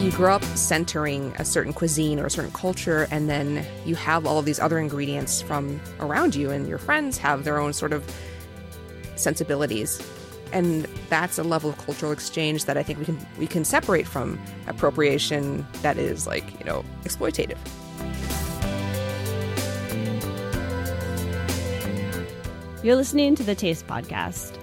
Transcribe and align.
you 0.00 0.10
grow 0.12 0.34
up 0.34 0.42
centering 0.44 1.34
a 1.38 1.44
certain 1.44 1.74
cuisine 1.74 2.18
or 2.18 2.24
a 2.24 2.30
certain 2.30 2.50
culture, 2.52 3.06
and 3.10 3.28
then 3.28 3.66
you 3.84 3.94
have 3.94 4.24
all 4.24 4.38
of 4.38 4.46
these 4.46 4.58
other 4.58 4.78
ingredients 4.78 5.42
from 5.42 5.78
around 6.00 6.34
you, 6.34 6.50
and 6.50 6.66
your 6.66 6.78
friends 6.78 7.18
have 7.18 7.44
their 7.44 7.58
own 7.58 7.74
sort 7.74 7.92
of 7.92 8.02
sensibilities. 9.16 10.00
And 10.54 10.84
that's 11.10 11.38
a 11.38 11.42
level 11.42 11.68
of 11.68 11.76
cultural 11.78 12.12
exchange 12.12 12.64
that 12.64 12.78
I 12.78 12.82
think 12.82 12.98
we 12.98 13.04
can 13.04 13.26
we 13.38 13.46
can 13.46 13.62
separate 13.62 14.06
from 14.06 14.40
appropriation 14.66 15.66
that 15.82 15.98
is 15.98 16.26
like, 16.26 16.58
you 16.58 16.64
know, 16.64 16.82
exploitative. 17.04 17.58
You're 22.82 22.96
listening 22.96 23.34
to 23.34 23.42
the 23.42 23.54
Taste 23.54 23.86
Podcast. 23.86 24.56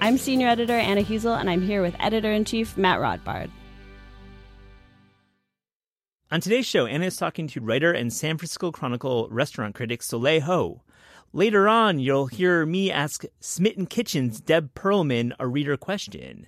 I'm 0.00 0.16
senior 0.16 0.48
editor 0.48 0.72
Anna 0.72 1.02
Hezel, 1.02 1.38
and 1.38 1.50
I'm 1.50 1.60
here 1.60 1.82
with 1.82 1.94
editor 2.00 2.32
in 2.32 2.46
chief 2.46 2.78
Matt 2.78 2.98
Rodbard. 2.98 3.50
On 6.32 6.40
today's 6.40 6.64
show, 6.64 6.86
Anna 6.86 7.04
is 7.04 7.18
talking 7.18 7.46
to 7.48 7.60
writer 7.60 7.92
and 7.92 8.10
San 8.10 8.38
Francisco 8.38 8.72
Chronicle 8.72 9.28
restaurant 9.28 9.74
critic 9.74 10.02
Soleil 10.02 10.40
Ho. 10.40 10.80
Later 11.34 11.68
on, 11.68 11.98
you'll 11.98 12.28
hear 12.28 12.64
me 12.64 12.90
ask 12.90 13.24
Smitten 13.40 13.84
Kitchen's 13.84 14.40
Deb 14.40 14.72
Perelman 14.72 15.34
a 15.38 15.46
reader 15.46 15.76
question. 15.76 16.46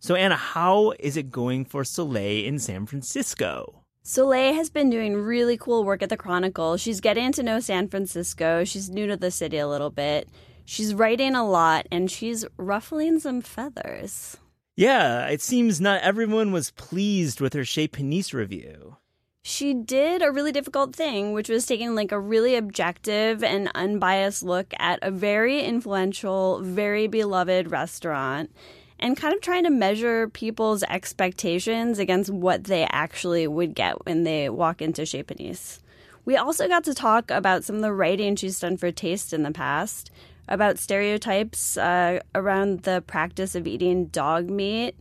So, 0.00 0.14
Anna, 0.14 0.34
how 0.34 0.94
is 0.98 1.18
it 1.18 1.30
going 1.30 1.66
for 1.66 1.84
Soleil 1.84 2.46
in 2.46 2.58
San 2.58 2.86
Francisco? 2.86 3.84
Soleil 4.02 4.54
has 4.54 4.70
been 4.70 4.88
doing 4.88 5.14
really 5.14 5.58
cool 5.58 5.84
work 5.84 6.02
at 6.02 6.08
the 6.08 6.16
Chronicle. 6.16 6.78
She's 6.78 7.02
getting 7.02 7.30
to 7.32 7.42
know 7.42 7.60
San 7.60 7.86
Francisco. 7.88 8.64
She's 8.64 8.88
new 8.88 9.06
to 9.08 9.18
the 9.18 9.30
city 9.30 9.58
a 9.58 9.68
little 9.68 9.90
bit. 9.90 10.30
She's 10.64 10.94
writing 10.94 11.34
a 11.34 11.46
lot 11.46 11.86
and 11.92 12.10
she's 12.10 12.46
ruffling 12.56 13.20
some 13.20 13.42
feathers. 13.42 14.38
Yeah, 14.74 15.26
it 15.26 15.42
seems 15.42 15.82
not 15.82 16.00
everyone 16.00 16.50
was 16.50 16.70
pleased 16.70 17.42
with 17.42 17.52
her 17.52 17.64
Chez 17.66 17.88
Panisse 17.88 18.32
review 18.32 18.96
she 19.42 19.74
did 19.74 20.22
a 20.22 20.30
really 20.30 20.52
difficult 20.52 20.94
thing, 20.94 21.32
which 21.32 21.48
was 21.48 21.66
taking 21.66 21.94
like 21.94 22.12
a 22.12 22.20
really 22.20 22.54
objective 22.54 23.42
and 23.42 23.70
unbiased 23.74 24.42
look 24.42 24.74
at 24.78 24.98
a 25.02 25.10
very 25.10 25.62
influential, 25.62 26.60
very 26.62 27.06
beloved 27.06 27.70
restaurant 27.70 28.50
and 28.98 29.16
kind 29.16 29.34
of 29.34 29.40
trying 29.40 29.64
to 29.64 29.70
measure 29.70 30.28
people's 30.28 30.82
expectations 30.84 31.98
against 31.98 32.30
what 32.30 32.64
they 32.64 32.86
actually 32.90 33.46
would 33.46 33.74
get 33.74 34.04
when 34.04 34.24
they 34.24 34.48
walk 34.48 34.82
into 34.82 35.06
Chez 35.06 35.22
Panisse. 35.22 35.80
We 36.24 36.36
also 36.36 36.68
got 36.68 36.84
to 36.84 36.94
talk 36.94 37.30
about 37.30 37.64
some 37.64 37.76
of 37.76 37.82
the 37.82 37.92
writing 37.92 38.36
she's 38.36 38.60
done 38.60 38.76
for 38.76 38.90
Taste 38.90 39.32
in 39.32 39.44
the 39.44 39.52
past, 39.52 40.10
about 40.48 40.78
stereotypes 40.78 41.76
uh, 41.76 42.20
around 42.34 42.82
the 42.82 43.02
practice 43.06 43.54
of 43.54 43.66
eating 43.66 44.06
dog 44.06 44.50
meat, 44.50 44.96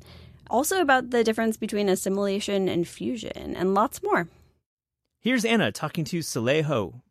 also 0.49 0.81
about 0.81 1.09
the 1.09 1.23
difference 1.23 1.57
between 1.57 1.89
assimilation 1.89 2.67
and 2.67 2.87
fusion, 2.87 3.55
and 3.55 3.73
lots 3.73 4.01
more. 4.03 4.27
Here's 5.19 5.45
Anna 5.45 5.71
talking 5.71 6.05
to 6.05 6.21
Soleil 6.21 6.63
Ho. 6.63 7.01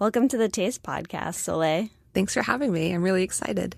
Welcome 0.00 0.28
to 0.28 0.36
the 0.36 0.48
Taste 0.48 0.84
Podcast, 0.84 1.34
Soleil. 1.34 1.88
Thanks 2.14 2.32
for 2.32 2.42
having 2.42 2.72
me. 2.72 2.92
I'm 2.92 3.02
really 3.02 3.24
excited. 3.24 3.74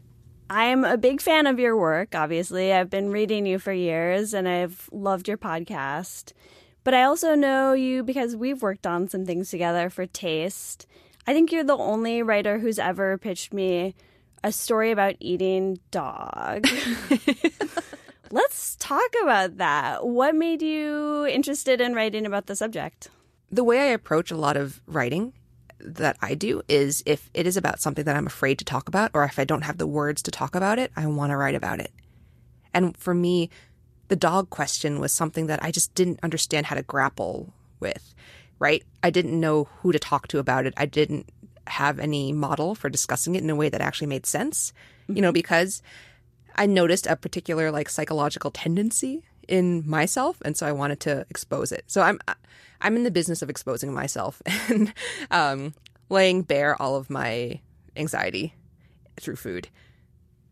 I'm 0.51 0.85
a 0.85 0.99
big 0.99 1.21
fan 1.21 1.47
of 1.47 1.59
your 1.59 1.77
work, 1.77 2.15
obviously. 2.15 2.73
I've 2.73 2.91
been 2.91 3.11
reading 3.11 3.47
you 3.47 3.59
for 3.59 3.73
years 3.73 4.35
and 4.35 4.47
I've 4.47 4.89
loved 4.93 5.29
your 5.29 5.39
podcast. 5.39 6.33
But 6.85 6.95
I 6.95 7.03
also 7.03 7.35
know 7.35 7.73
you 7.73 8.03
because 8.03 8.35
we've 8.37 8.63
worked 8.63 8.87
on 8.87 9.09
some 9.09 9.27
things 9.27 9.51
together 9.51 9.91
for 9.91 10.07
Taste. 10.07 10.87
I 11.27 11.33
think 11.33 11.53
you're 11.53 11.65
the 11.65 11.77
only 11.77 12.23
writer 12.23 12.59
who's 12.59 12.79
ever 12.79 13.19
pitched 13.19 13.53
me 13.53 13.95
a 14.43 14.51
story 14.53 14.91
about 14.91 15.17
eating 15.21 15.79
dog. 15.91 16.67
Let's 18.31 18.77
talk 18.77 19.15
about 19.23 19.59
that. 19.59 20.07
What 20.07 20.35
made 20.35 20.63
you 20.63 21.27
interested 21.27 21.81
in 21.81 21.95
writing 21.95 22.25
about 22.27 22.47
the 22.47 22.57
subject? 22.57 23.09
The 23.51 23.65
way 23.65 23.81
I 23.81 23.93
approach 23.93 24.31
a 24.31 24.37
lot 24.37 24.57
of 24.57 24.81
writing 24.87 25.35
that 25.81 26.17
I 26.23 26.35
do 26.35 26.63
is 26.69 27.03
if 27.07 27.31
it 27.35 27.47
is 27.47 27.57
about 27.57 27.81
something 27.81 28.05
that 28.05 28.17
I'm 28.17 28.27
afraid 28.27 28.59
to 28.61 28.65
talk 28.65 28.89
about, 28.89 29.11
or 29.15 29.25
if 29.25 29.39
I 29.39 29.45
don't 29.45 29.63
have 29.63 29.79
the 29.79 29.87
words 29.87 30.23
to 30.23 30.31
talk 30.31 30.55
about 30.55 30.79
it, 30.79 30.93
I 30.97 31.07
want 31.07 31.31
to 31.31 31.37
write 31.37 31.55
about 31.55 31.81
it. 31.81 31.93
And 32.73 32.97
for 32.97 33.15
me, 33.15 33.51
the 34.11 34.17
dog 34.17 34.51
question 34.51 34.99
was 34.99 35.13
something 35.13 35.47
that 35.47 35.63
I 35.63 35.71
just 35.71 35.95
didn't 35.95 36.19
understand 36.25 36.67
how 36.67 36.75
to 36.75 36.83
grapple 36.83 37.55
with, 37.79 38.13
right? 38.59 38.83
I 39.05 39.11
didn't 39.11 39.39
know 39.39 39.69
who 39.79 39.93
to 39.93 40.01
talk 40.01 40.27
to 40.29 40.41
about 40.41 40.67
it. 40.67 40.75
I 40.77 40.85
didn't 40.85 41.31
have 41.69 42.01
any 42.01 42.33
model 42.33 42.75
for 42.75 42.91
discussing 42.91 43.37
it 43.37 43.45
in 43.45 43.49
a 43.49 43.55
way 43.55 43.69
that 43.69 43.81
actually 43.81 44.09
made 44.09 44.27
sense, 44.27 44.73
mm-hmm. 45.05 45.15
you 45.15 45.23
know, 45.23 45.29
mm-hmm. 45.29 45.35
because 45.35 45.81
I 46.57 46.67
noticed 46.67 47.07
a 47.07 47.15
particular 47.15 47.71
like 47.71 47.89
psychological 47.89 48.51
tendency 48.51 49.23
in 49.47 49.89
myself 49.89 50.43
and 50.45 50.57
so 50.57 50.67
I 50.67 50.73
wanted 50.73 50.99
to 51.01 51.25
expose 51.31 51.71
it. 51.71 51.85
So 51.87 52.03
I'm 52.03 52.19
I'm 52.81 52.97
in 52.97 53.05
the 53.05 53.13
business 53.13 53.43
of 53.43 53.49
exposing 53.49 53.95
myself 53.95 54.43
and 54.69 54.93
um, 55.31 55.73
laying 56.09 56.43
bare 56.43 56.81
all 56.83 56.97
of 56.97 57.11
my 57.11 57.61
anxiety 57.95 58.55
through 59.21 59.37
food. 59.37 59.69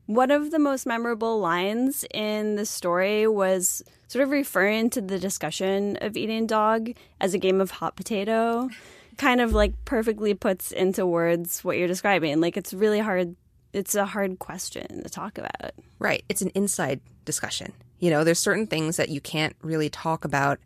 One 0.09 0.31
of 0.31 0.53
the 0.53 0.59
most 0.59 0.87
memorable 0.87 1.39
lines 1.39 2.03
in 2.15 2.57
the 2.57 2.65
story 2.65 3.29
was 3.29 3.83
sort 4.07 4.23
of 4.23 4.31
referring 4.31 4.89
to 4.91 5.03
the 5.03 5.19
discussion 5.19 5.99
of 6.01 6.17
eating 6.17 6.47
dog 6.47 6.93
as 7.21 7.35
a 7.35 7.39
game 7.39 7.61
of 7.61 7.71
hot 7.71 7.95
potato 7.95 8.71
kind 9.19 9.43
of 9.43 9.53
like 9.53 9.75
perfectly 9.85 10.33
puts 10.33 10.73
into 10.73 11.05
words 11.05 11.63
what 11.63 11.77
you're 11.77 11.89
describing. 11.89 12.41
Like 12.41 12.57
it's 12.57 12.73
really 12.73 13.01
hard. 13.01 13.37
It's 13.75 13.95
a 13.95 14.07
hard 14.07 14.39
question 14.39 15.03
to 15.03 15.11
talk 15.11 15.37
about. 15.37 15.73
Right. 15.99 16.25
It's 16.31 16.41
an 16.41 16.53
inside 16.55 17.01
discussion. 17.27 17.75
You 17.99 18.09
know, 18.09 18.25
there's 18.25 18.39
certain 18.39 18.67
things 18.67 18.97
that 18.97 19.11
you 19.11 19.21
can't 19.21 19.55
really 19.61 19.91
talk 19.91 20.25
about 20.25 20.59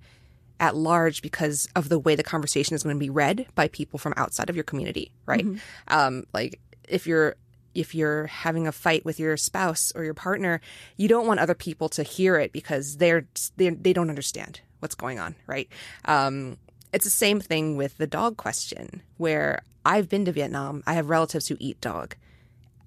at 0.60 0.76
large 0.76 1.20
because 1.20 1.68
of 1.74 1.88
the 1.88 1.98
way 1.98 2.14
the 2.14 2.22
conversation 2.22 2.76
is 2.76 2.84
going 2.84 2.94
to 2.94 3.00
be 3.00 3.10
read 3.10 3.48
by 3.56 3.66
people 3.66 3.98
from 3.98 4.14
outside 4.16 4.48
of 4.48 4.54
your 4.54 4.62
community, 4.62 5.10
right? 5.26 5.44
Mm-hmm. 5.44 5.58
Um, 5.88 6.26
like 6.32 6.60
if 6.88 7.08
you're 7.08 7.34
if 7.74 7.94
you're 7.94 8.26
having 8.26 8.66
a 8.66 8.72
fight 8.72 9.04
with 9.04 9.18
your 9.18 9.36
spouse 9.36 9.92
or 9.94 10.04
your 10.04 10.14
partner, 10.14 10.60
you 10.96 11.08
don't 11.08 11.26
want 11.26 11.40
other 11.40 11.54
people 11.54 11.88
to 11.90 12.02
hear 12.02 12.38
it 12.38 12.52
because 12.52 12.98
they're, 12.98 13.26
they're 13.56 13.74
they 13.74 13.92
don't 13.92 14.08
understand 14.08 14.60
what's 14.80 14.94
going 14.94 15.18
on, 15.18 15.34
right? 15.46 15.68
Um, 16.04 16.56
it's 16.92 17.04
the 17.04 17.10
same 17.10 17.40
thing 17.40 17.76
with 17.76 17.96
the 17.98 18.06
dog 18.06 18.36
question, 18.36 19.02
where 19.16 19.62
I've 19.84 20.08
been 20.08 20.24
to 20.26 20.32
Vietnam. 20.32 20.82
I 20.86 20.94
have 20.94 21.08
relatives 21.08 21.48
who 21.48 21.56
eat 21.58 21.80
dog, 21.80 22.16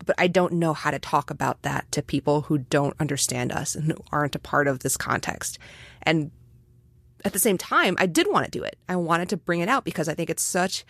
but 0.06 0.16
I 0.18 0.28
don't 0.28 0.54
know 0.54 0.74
how 0.74 0.92
to 0.92 1.00
talk 1.00 1.30
about 1.32 1.62
that 1.64 1.92
to 1.92 2.02
people 2.02 2.42
who 2.42 2.60
don't 2.60 2.96
understand 3.00 3.52
us 3.52 3.76
and 3.76 3.86
who 3.86 3.98
aren't 4.12 4.36
a 4.36 4.40
part 4.40 4.68
of 4.68 4.80
this 4.80 4.98
context. 4.98 5.58
And 6.04 6.32
at 7.24 7.34
the 7.34 7.40
same 7.40 7.58
time, 7.58 7.96
I 8.00 8.06
did 8.06 8.28
want 8.30 8.46
to 8.46 8.52
do 8.52 8.64
it. 8.64 8.78
I 8.88 8.96
wanted 8.96 9.30
to 9.30 9.38
bring 9.38 9.62
it 9.62 9.70
out 9.70 9.84
because 9.84 10.08
I 10.08 10.14
think 10.14 10.30
it's 10.30 10.44
such 10.44 10.86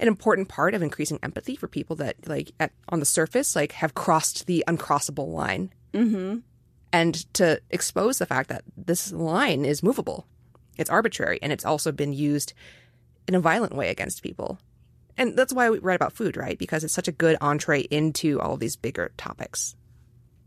an 0.00 0.08
important 0.08 0.48
part 0.48 0.74
of 0.74 0.82
increasing 0.82 1.18
empathy 1.22 1.56
for 1.56 1.68
people 1.68 1.96
that, 1.96 2.16
like, 2.26 2.52
at, 2.60 2.72
on 2.88 3.00
the 3.00 3.06
surface, 3.06 3.56
like, 3.56 3.72
have 3.72 3.94
crossed 3.94 4.46
the 4.46 4.64
uncrossable 4.68 5.32
line. 5.32 5.72
Mm-hmm. 5.92 6.38
And 6.92 7.34
to 7.34 7.60
expose 7.70 8.18
the 8.18 8.26
fact 8.26 8.48
that 8.48 8.64
this 8.76 9.12
line 9.12 9.64
is 9.64 9.82
movable 9.82 10.26
it's 10.78 10.88
arbitrary 10.88 11.38
and 11.42 11.52
it's 11.52 11.64
also 11.64 11.92
been 11.92 12.12
used 12.12 12.54
in 13.26 13.34
a 13.34 13.40
violent 13.40 13.74
way 13.74 13.90
against 13.90 14.22
people. 14.22 14.58
And 15.18 15.36
that's 15.36 15.52
why 15.52 15.68
we 15.68 15.80
write 15.80 15.96
about 15.96 16.12
food, 16.12 16.36
right? 16.36 16.56
Because 16.56 16.84
it's 16.84 16.94
such 16.94 17.08
a 17.08 17.12
good 17.12 17.36
entree 17.40 17.80
into 17.80 18.40
all 18.40 18.54
of 18.54 18.60
these 18.60 18.76
bigger 18.76 19.10
topics. 19.16 19.74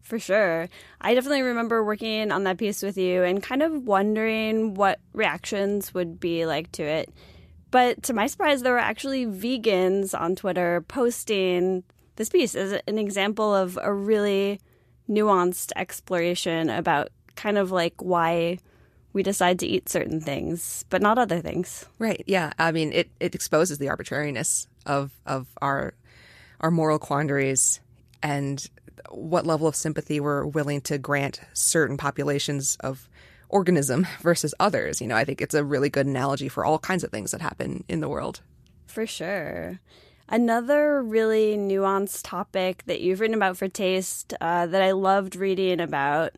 For 0.02 0.18
sure. 0.18 0.70
I 1.00 1.14
definitely 1.14 1.42
remember 1.42 1.84
working 1.84 2.32
on 2.32 2.46
that 2.46 2.58
piece 2.58 2.82
with 2.82 2.98
you 2.98 3.24
and 3.24 3.44
kind 3.44 3.62
of 3.62 3.86
wondering 3.86 4.74
what 4.74 5.00
reactions 5.14 5.94
would 5.94 6.20
be 6.20 6.46
like 6.46 6.72
to 6.74 6.84
it. 6.84 7.14
But 7.72 8.04
to 8.04 8.14
my 8.14 8.28
surprise, 8.28 8.62
there 8.62 8.74
were 8.74 8.80
actually 8.80 9.26
vegans 9.26 10.20
on 10.20 10.36
Twitter 10.36 10.84
posting 10.88 11.84
this 12.18 12.30
piece 12.30 12.54
as 12.54 12.80
an 12.86 12.98
example 12.98 13.56
of 13.56 13.80
a 13.82 13.94
really 13.94 14.60
nuanced 15.10 15.72
exploration 15.76 16.70
about 16.70 17.10
kind 17.36 17.58
of 17.58 17.72
like 17.72 17.94
why 18.02 18.60
we 19.14 19.24
decide 19.24 19.60
to 19.60 19.68
eat 19.68 19.90
certain 19.90 20.22
things, 20.22 20.86
but 20.90 21.02
not 21.02 21.18
other 21.18 21.42
things. 21.42 21.86
Right. 22.00 22.24
Yeah. 22.28 22.54
I 22.60 22.72
mean, 22.72 22.94
it, 22.94 23.10
it 23.20 23.36
exposes 23.36 23.78
the 23.78 23.90
arbitrariness 23.90 24.68
of 24.86 25.12
of 25.26 25.48
our 25.62 25.94
our 26.60 26.72
moral 26.72 27.00
quandaries 27.00 27.80
and 28.22 28.70
what 29.10 29.46
level 29.46 29.68
of 29.68 29.76
sympathy 29.76 30.20
we're 30.20 30.46
willing 30.46 30.82
to 30.82 30.98
grant 30.98 31.42
certain 31.54 31.98
populations 31.98 32.78
of 32.82 33.10
organism 33.52 34.08
versus 34.22 34.54
others. 34.60 35.02
You 35.02 35.08
know, 35.08 35.16
I 35.16 35.26
think 35.26 35.42
it's 35.42 35.54
a 35.54 35.64
really 35.64 35.90
good 35.90 36.08
analogy 36.08 36.50
for 36.50 36.66
all 36.66 36.80
kinds 36.80 37.04
of 37.04 37.12
things 37.12 37.32
that 37.32 37.42
happen 37.42 37.84
in 37.88 38.00
the 38.00 38.10
world. 38.10 38.42
For 38.88 39.06
sure. 39.06 39.80
Another 40.28 41.04
really 41.04 41.58
nuanced 41.58 42.22
topic 42.24 42.84
that 42.86 43.02
you've 43.02 43.20
written 43.20 43.36
about 43.36 43.58
for 43.58 43.68
Taste 43.68 44.34
uh, 44.40 44.66
that 44.66 44.82
I 44.82 44.92
loved 44.92 45.36
reading 45.36 45.82
about 45.82 46.34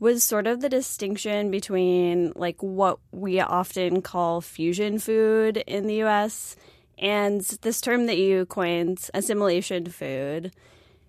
was 0.00 0.24
sort 0.24 0.46
of 0.46 0.60
the 0.60 0.68
distinction 0.68 1.50
between 1.50 2.32
like 2.36 2.62
what 2.62 2.98
we 3.12 3.40
often 3.40 4.02
call 4.02 4.40
fusion 4.40 4.98
food 4.98 5.58
in 5.66 5.86
the 5.86 6.02
US 6.02 6.56
and 6.98 7.40
this 7.62 7.80
term 7.80 8.06
that 8.06 8.18
you 8.18 8.46
coined, 8.46 9.10
assimilation 9.14 9.86
food. 9.86 10.52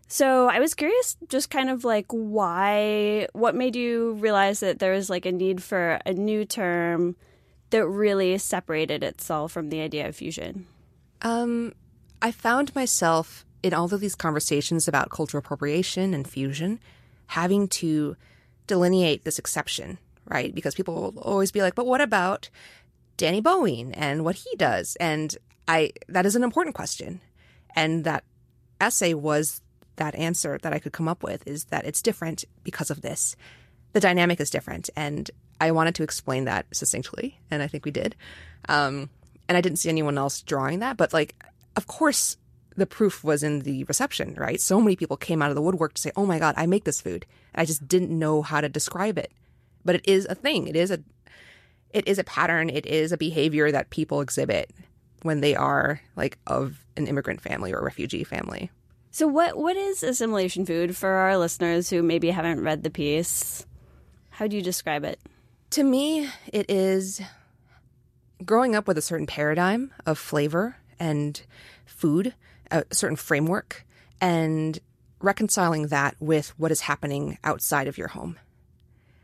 So 0.07 0.48
I 0.48 0.60
was 0.60 0.75
curious, 0.75 1.18
just 1.30 1.50
kind 1.50 1.69
of 1.69 1.84
like 1.84 2.06
why, 2.10 3.28
what 3.34 3.56
made 3.56 3.75
you 3.75 4.13
realize 4.13 4.60
that 4.60 4.80
there 4.80 4.94
was 4.94 5.10
like 5.10 5.25
a 5.25 5.31
need 5.31 5.63
for 5.63 6.00
a 6.06 6.13
new 6.13 6.46
term 6.46 7.16
that 7.72 7.88
really 7.88 8.38
separated 8.38 9.04
itself 9.04 9.52
from 9.52 9.69
the 9.69 9.81
idea 9.81 10.07
of 10.07 10.16
fusion? 10.16 10.68
Um, 11.22 11.74
I 12.22 12.31
found 12.31 12.75
myself 12.75 13.46
in 13.63 13.74
all 13.74 13.92
of 13.92 14.00
these 14.00 14.16
conversations 14.16 14.88
about 14.88 15.10
cultural 15.10 15.40
appropriation 15.40 16.13
and 16.13 16.28
fusion 16.28 16.80
having 17.28 17.68
to 17.68 18.16
delineate 18.68 19.24
this 19.24 19.40
exception, 19.40 19.98
right? 20.25 20.54
Because 20.54 20.75
people 20.75 20.94
will 20.94 21.22
always 21.22 21.52
be 21.52 21.62
like, 21.62 21.74
but 21.74 21.88
what 21.88 22.02
about 22.02 22.50
Danny 23.18 23.42
Bowien 23.42 23.92
and 23.94 24.24
what 24.24 24.36
he 24.36 24.56
does? 24.56 24.96
And 25.00 25.36
I, 25.68 25.94
that 26.07 26.28
is 26.28 26.36
an 26.36 26.44
important 26.44 26.75
question. 26.75 27.22
And 27.75 28.04
that 28.04 28.24
essay 28.80 29.16
was 29.16 29.62
that 29.97 30.15
answer 30.15 30.59
that 30.62 30.74
I 30.74 30.80
could 30.80 30.94
come 30.94 31.07
up 31.07 31.24
with 31.24 31.47
is 31.47 31.65
that 31.65 31.86
it's 31.86 32.01
different 32.01 32.45
because 32.63 32.89
of 32.89 33.01
this. 33.01 33.36
The 33.94 34.00
dynamic 34.00 34.39
is 34.39 34.50
different. 34.50 34.89
And 34.95 35.30
I 35.59 35.71
wanted 35.71 35.95
to 35.95 36.03
explain 36.03 36.45
that 36.45 36.65
succinctly. 36.74 37.39
And 37.50 37.62
I 37.62 37.68
think 37.68 37.86
we 37.86 37.92
did. 37.92 38.15
Um, 38.68 39.09
and 39.47 39.57
I 39.57 39.62
didn't 39.62 39.80
see 39.80 39.89
anyone 39.89 40.18
else 40.18 40.42
drawing 40.42 40.80
that, 40.80 40.97
but 40.97 41.13
like, 41.13 41.36
of 41.75 41.88
course, 41.88 42.38
the 42.75 42.86
proof 42.86 43.24
was 43.24 43.44
in 43.44 43.59
the 43.59 43.83
reception, 43.86 44.36
right? 44.38 44.59
So 44.59 44.81
many 44.81 44.95
people 44.95 45.18
came 45.18 45.42
out 45.42 45.50
of 45.50 45.56
the 45.56 45.62
woodwork 45.62 45.94
to 45.94 46.01
say, 46.01 46.12
"Oh 46.15 46.25
my 46.25 46.39
god, 46.39 46.56
I 46.57 46.65
make 46.65 46.83
this 46.83 47.01
food." 47.01 47.25
And 47.53 47.62
I 47.62 47.65
just 47.65 47.88
didn't 47.88 48.18
know 48.18 48.42
how 48.42 48.62
to 48.62 48.69
describe 48.69 49.18
it. 49.18 49.31
But 49.83 49.95
it 49.95 50.07
is 50.07 50.25
a 50.25 50.36
thing. 50.36 50.68
It 50.68 50.75
is 50.75 50.92
a 50.92 51.00
it 51.92 52.07
is 52.07 52.19
a 52.19 52.24
pattern. 52.24 52.69
It 52.69 52.86
is 52.86 53.12
a 53.12 53.18
behavior 53.18 53.71
that 53.71 53.89
people 53.89 54.19
exhibit 54.19 54.71
when 55.21 55.42
they 55.42 55.56
are 55.56 56.01
like 56.15 56.38
of 56.45 56.86
an 56.97 57.07
immigrant 57.07 57.42
family 57.42 57.74
or 57.74 57.81
refugee 57.81 58.24
family. 58.24 58.71
So 59.16 59.28
what 59.28 59.56
what 59.56 59.78
is 59.78 60.04
assimilation 60.04 60.66
food 60.66 60.98
for 60.98 61.08
our 61.08 61.38
listeners 61.38 61.90
who 61.90 62.04
maybe 62.04 62.32
haven't 62.32 62.60
read 62.60 62.84
the 62.84 62.90
piece? 62.90 63.66
How 64.30 64.46
do 64.46 64.58
you 64.58 64.62
describe 64.62 65.06
it? 65.06 65.22
To 65.70 65.86
me, 65.86 66.30
it 66.52 66.70
is 66.70 67.22
growing 68.44 68.76
up 68.76 68.90
with 68.90 68.98
a 68.98 69.02
certain 69.02 69.26
paradigm 69.26 69.94
of 70.06 70.20
flavor 70.20 70.76
and 71.00 71.42
food 71.86 72.34
a 72.70 72.84
certain 72.92 73.16
framework 73.16 73.86
and 74.20 74.80
reconciling 75.22 75.88
that 75.88 76.18
with 76.20 76.50
what 76.60 76.74
is 76.74 76.82
happening 76.82 77.38
outside 77.42 77.88
of 77.88 77.98
your 77.98 78.10
home. 78.10 78.38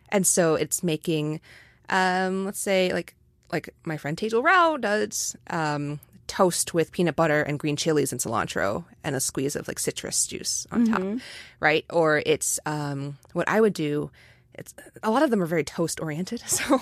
And 0.08 0.26
so 0.26 0.56
it's 0.56 0.84
making, 0.84 1.42
um, 1.90 2.46
let's 2.46 2.62
say, 2.62 2.94
like 2.94 3.14
like 3.52 3.76
my 3.84 3.98
friend 3.98 4.16
Tejal 4.16 4.42
Rao 4.42 4.78
does, 4.78 5.36
um, 5.50 6.00
toast 6.32 6.74
with 6.74 6.94
peanut 6.94 7.18
butter 7.18 7.42
and 7.42 7.60
green 7.60 7.76
chilies 7.76 8.14
and 8.14 8.22
cilantro 8.22 8.86
and 9.04 9.18
a 9.18 9.20
squeeze 9.20 9.58
of 9.58 9.68
like 9.68 9.78
citrus 9.78 10.26
juice 10.26 10.66
on 10.72 10.88
mm-hmm. 10.88 10.94
top, 10.94 11.22
right? 11.60 11.84
Or 11.90 12.24
it's 12.26 12.58
um, 12.66 13.18
what 13.34 13.50
I 13.50 13.60
would 13.60 13.74
do. 13.74 14.10
It's 14.54 14.74
a 15.04 15.12
lot 15.12 15.24
of 15.24 15.30
them 15.30 15.44
are 15.44 15.46
very 15.46 15.66
toast 15.66 16.00
oriented, 16.00 16.40
so 16.48 16.80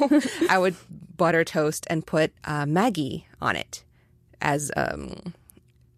I 0.47 0.59
would 0.59 0.75
butter 1.17 1.43
toast 1.43 1.87
and 1.89 2.05
put 2.05 2.31
uh, 2.43 2.65
Maggi 2.65 3.23
on 3.41 3.55
it 3.55 3.83
as 4.39 4.71
um, 4.77 5.33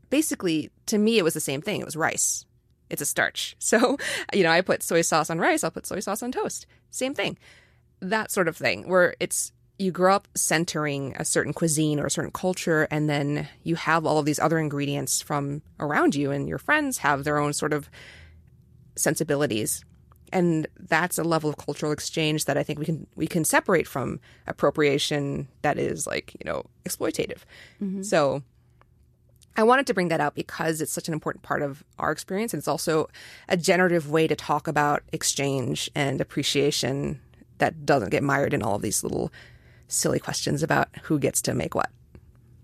basically, 0.10 0.72
to 0.86 0.98
me, 0.98 1.18
it 1.18 1.24
was 1.24 1.34
the 1.34 1.42
same 1.42 1.62
thing. 1.62 1.82
It 1.82 1.86
was 1.86 1.98
rice. 1.98 2.46
It's 2.90 3.02
a 3.02 3.06
starch. 3.06 3.56
So, 3.60 3.98
you 4.34 4.44
know, 4.44 4.52
I 4.52 4.62
put 4.62 4.82
soy 4.82 5.02
sauce 5.02 5.30
on 5.30 5.40
rice, 5.40 5.64
I'll 5.64 5.72
put 5.72 5.86
soy 5.86 6.00
sauce 6.00 6.24
on 6.24 6.32
toast. 6.32 6.68
Same 6.90 7.14
thing. 7.14 7.38
That 8.00 8.32
sort 8.32 8.48
of 8.48 8.56
thing, 8.56 8.88
where 8.88 9.16
it's 9.20 9.52
you 9.82 9.92
grow 9.92 10.16
up 10.16 10.28
centering 10.36 11.16
a 11.18 11.26
certain 11.26 11.54
cuisine 11.54 12.00
or 12.00 12.06
a 12.06 12.12
certain 12.12 12.32
culture, 12.32 12.88
and 12.92 13.10
then 13.10 13.48
you 13.64 13.76
have 13.76 14.06
all 14.06 14.20
of 14.20 14.26
these 14.26 14.40
other 14.40 14.60
ingredients 14.60 15.22
from 15.22 15.62
around 15.80 16.16
you, 16.16 16.32
and 16.32 16.48
your 16.48 16.60
friends 16.60 17.00
have 17.00 17.24
their 17.24 17.38
own 17.38 17.52
sort 17.52 17.74
of 17.74 17.90
sensibilities. 18.96 19.84
And 20.34 20.68
that's 20.80 21.18
a 21.18 21.24
level 21.24 21.50
of 21.50 21.58
cultural 21.58 21.92
exchange 21.92 22.46
that 22.46 22.58
I 22.58 22.64
think 22.64 22.80
we 22.80 22.86
can 22.86 23.08
we 23.16 23.28
can 23.28 23.44
separate 23.44 23.88
from 23.88 24.22
appropriation 24.48 25.50
that 25.62 25.78
is 25.78 26.08
like 26.08 26.34
you 26.40 26.50
know 26.50 26.64
exploitative. 26.86 27.40
Mm-hmm. 27.82 28.04
So 28.04 28.42
I 29.58 29.64
wanted 29.64 29.88
to 29.88 29.94
bring 29.94 30.08
that 30.08 30.22
out 30.22 30.36
because 30.36 30.80
it's 30.80 30.94
such 30.94 31.10
an 31.10 31.14
important 31.14 31.44
part 31.44 31.62
of 31.62 31.84
our 32.00 32.12
experience. 32.12 32.54
And 32.54 32.60
it's 32.60 32.68
also 32.68 33.10
a 33.50 33.58
generative 33.58 34.10
way 34.10 34.28
to 34.28 34.36
talk 34.36 34.68
about 34.68 35.04
exchange 35.12 35.90
and 35.94 36.22
appreciation 36.22 37.20
that 37.58 37.86
doesn't 37.86 38.10
get 38.10 38.24
mired 38.24 38.54
in 38.54 38.64
all 38.64 38.76
of 38.76 38.82
these 38.82 39.04
little 39.04 39.32
silly 39.92 40.20
questions 40.20 40.64
about 40.64 40.90
who 41.04 41.20
gets 41.20 41.42
to 41.44 41.54
make 41.54 41.76
what. 41.76 41.90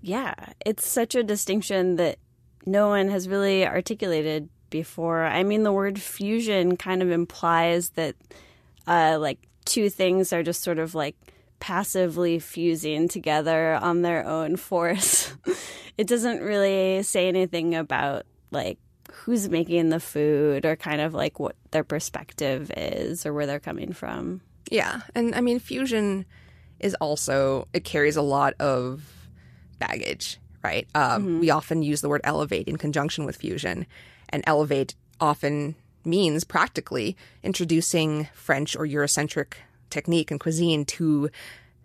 Yeah, 0.01 0.33
it's 0.65 0.87
such 0.87 1.15
a 1.15 1.23
distinction 1.23 1.95
that 1.97 2.17
no 2.65 2.87
one 2.87 3.09
has 3.09 3.27
really 3.27 3.65
articulated 3.65 4.49
before. 4.69 5.25
I 5.25 5.43
mean, 5.43 5.63
the 5.63 5.71
word 5.71 5.99
fusion 5.99 6.77
kind 6.77 7.01
of 7.01 7.11
implies 7.11 7.89
that, 7.89 8.15
uh, 8.85 9.17
like, 9.19 9.39
two 9.65 9.89
things 9.89 10.31
are 10.31 10.43
just 10.43 10.63
sort 10.63 10.79
of 10.79 10.95
like 10.95 11.15
passively 11.59 12.39
fusing 12.39 13.07
together 13.07 13.75
on 13.75 14.01
their 14.01 14.25
own 14.25 14.55
force. 14.69 15.33
it 15.97 16.07
doesn't 16.07 16.41
really 16.41 17.03
say 17.03 17.27
anything 17.27 17.75
about 17.75 18.25
like 18.51 18.79
who's 19.11 19.49
making 19.49 19.89
the 19.89 19.99
food 19.99 20.65
or 20.65 20.75
kind 20.75 21.01
of 21.01 21.13
like 21.13 21.39
what 21.39 21.55
their 21.71 21.83
perspective 21.83 22.71
is 22.77 23.25
or 23.25 23.33
where 23.33 23.45
they're 23.45 23.59
coming 23.59 23.91
from. 23.91 24.41
Yeah. 24.71 25.01
And 25.15 25.35
I 25.35 25.41
mean, 25.41 25.59
fusion 25.59 26.25
is 26.79 26.95
also, 26.95 27.67
it 27.73 27.83
carries 27.83 28.15
a 28.15 28.21
lot 28.21 28.53
of 28.59 29.03
baggage, 29.79 30.39
right? 30.63 30.87
Um, 30.95 31.23
mm-hmm. 31.23 31.39
We 31.39 31.49
often 31.49 31.81
use 31.81 32.01
the 32.01 32.09
word 32.09 32.21
elevate 32.23 32.67
in 32.67 32.77
conjunction 32.77 33.25
with 33.25 33.37
fusion, 33.37 33.85
and 34.29 34.43
elevate 34.45 34.95
often 35.19 35.75
means 36.05 36.43
practically 36.43 37.17
introducing 37.43 38.27
French 38.33 38.75
or 38.75 38.85
Eurocentric 38.85 39.53
technique 39.89 40.31
and 40.31 40.39
cuisine 40.39 40.85
to, 40.85 41.29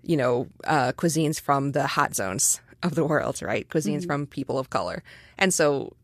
you 0.03 0.17
know, 0.17 0.49
uh, 0.65 0.93
cuisines 0.93 1.41
from 1.41 1.73
the 1.73 1.87
hot 1.87 2.15
zones 2.15 2.61
of 2.83 2.95
the 2.95 3.05
world, 3.05 3.43
right? 3.43 3.69
Cuisines 3.69 3.99
mm-hmm. 3.99 4.07
from 4.07 4.27
people 4.27 4.59
of 4.59 4.71
color. 4.71 5.03
And 5.39 5.53
so 5.53 5.95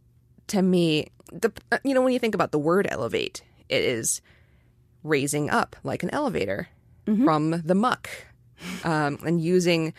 to 0.48 0.62
me, 0.62 1.08
the 1.32 1.52
you 1.84 1.94
know, 1.94 2.00
when 2.00 2.12
you 2.12 2.18
think 2.18 2.34
about 2.34 2.52
the 2.52 2.58
word 2.58 2.88
elevate, 2.90 3.42
it 3.68 3.82
is 3.82 4.20
raising 5.04 5.50
up 5.50 5.76
like 5.84 6.02
an 6.02 6.10
elevator 6.10 6.68
mm-hmm. 7.06 7.24
from 7.24 7.50
the 7.50 7.74
muck 7.74 8.08
um, 8.84 9.18
and 9.24 9.40
using 9.40 9.94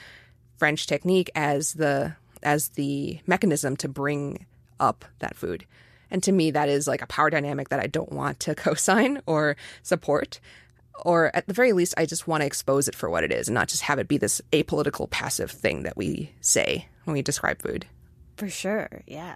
French 0.57 0.87
technique 0.87 1.29
as 1.35 1.73
the 1.73 2.15
as 2.41 2.69
the 2.69 3.19
mechanism 3.27 3.75
to 3.77 3.89
bring 3.89 4.45
up 4.79 5.03
that 5.19 5.35
food. 5.35 5.65
And 6.11 6.23
to 6.23 6.31
me, 6.31 6.51
that 6.51 6.69
is 6.69 6.87
like 6.87 7.01
a 7.01 7.07
power 7.07 7.29
dynamic 7.29 7.69
that 7.69 7.79
I 7.79 7.87
don't 7.87 8.11
want 8.11 8.39
to 8.41 8.55
co-sign 8.55 9.21
or 9.25 9.57
support 9.83 10.39
or 11.05 11.35
at 11.35 11.47
the 11.47 11.53
very 11.53 11.73
least, 11.73 11.93
I 11.97 12.05
just 12.05 12.27
want 12.27 12.41
to 12.41 12.47
expose 12.47 12.87
it 12.87 12.95
for 12.95 13.09
what 13.09 13.23
it 13.23 13.31
is 13.31 13.47
and 13.47 13.55
not 13.55 13.67
just 13.67 13.83
have 13.83 13.99
it 13.99 14.07
be 14.07 14.17
this 14.17 14.41
apolitical, 14.51 15.09
passive 15.09 15.51
thing 15.51 15.83
that 15.83 15.97
we 15.97 16.31
say 16.41 16.87
when 17.05 17.13
we 17.13 17.21
describe 17.21 17.61
food. 17.61 17.85
For 18.37 18.49
sure, 18.49 19.03
yeah. 19.07 19.35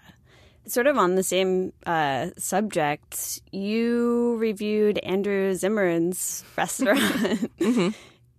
Sort 0.66 0.88
of 0.88 0.98
on 0.98 1.16
the 1.16 1.24
same 1.24 1.74
uh, 1.86 2.30
subject, 2.38 3.42
you 3.52 4.38
reviewed 4.38 4.98
Andrew 5.00 5.54
Zimmern's 5.54 6.44
restaurant 6.56 7.02
mm-hmm. 7.60 7.90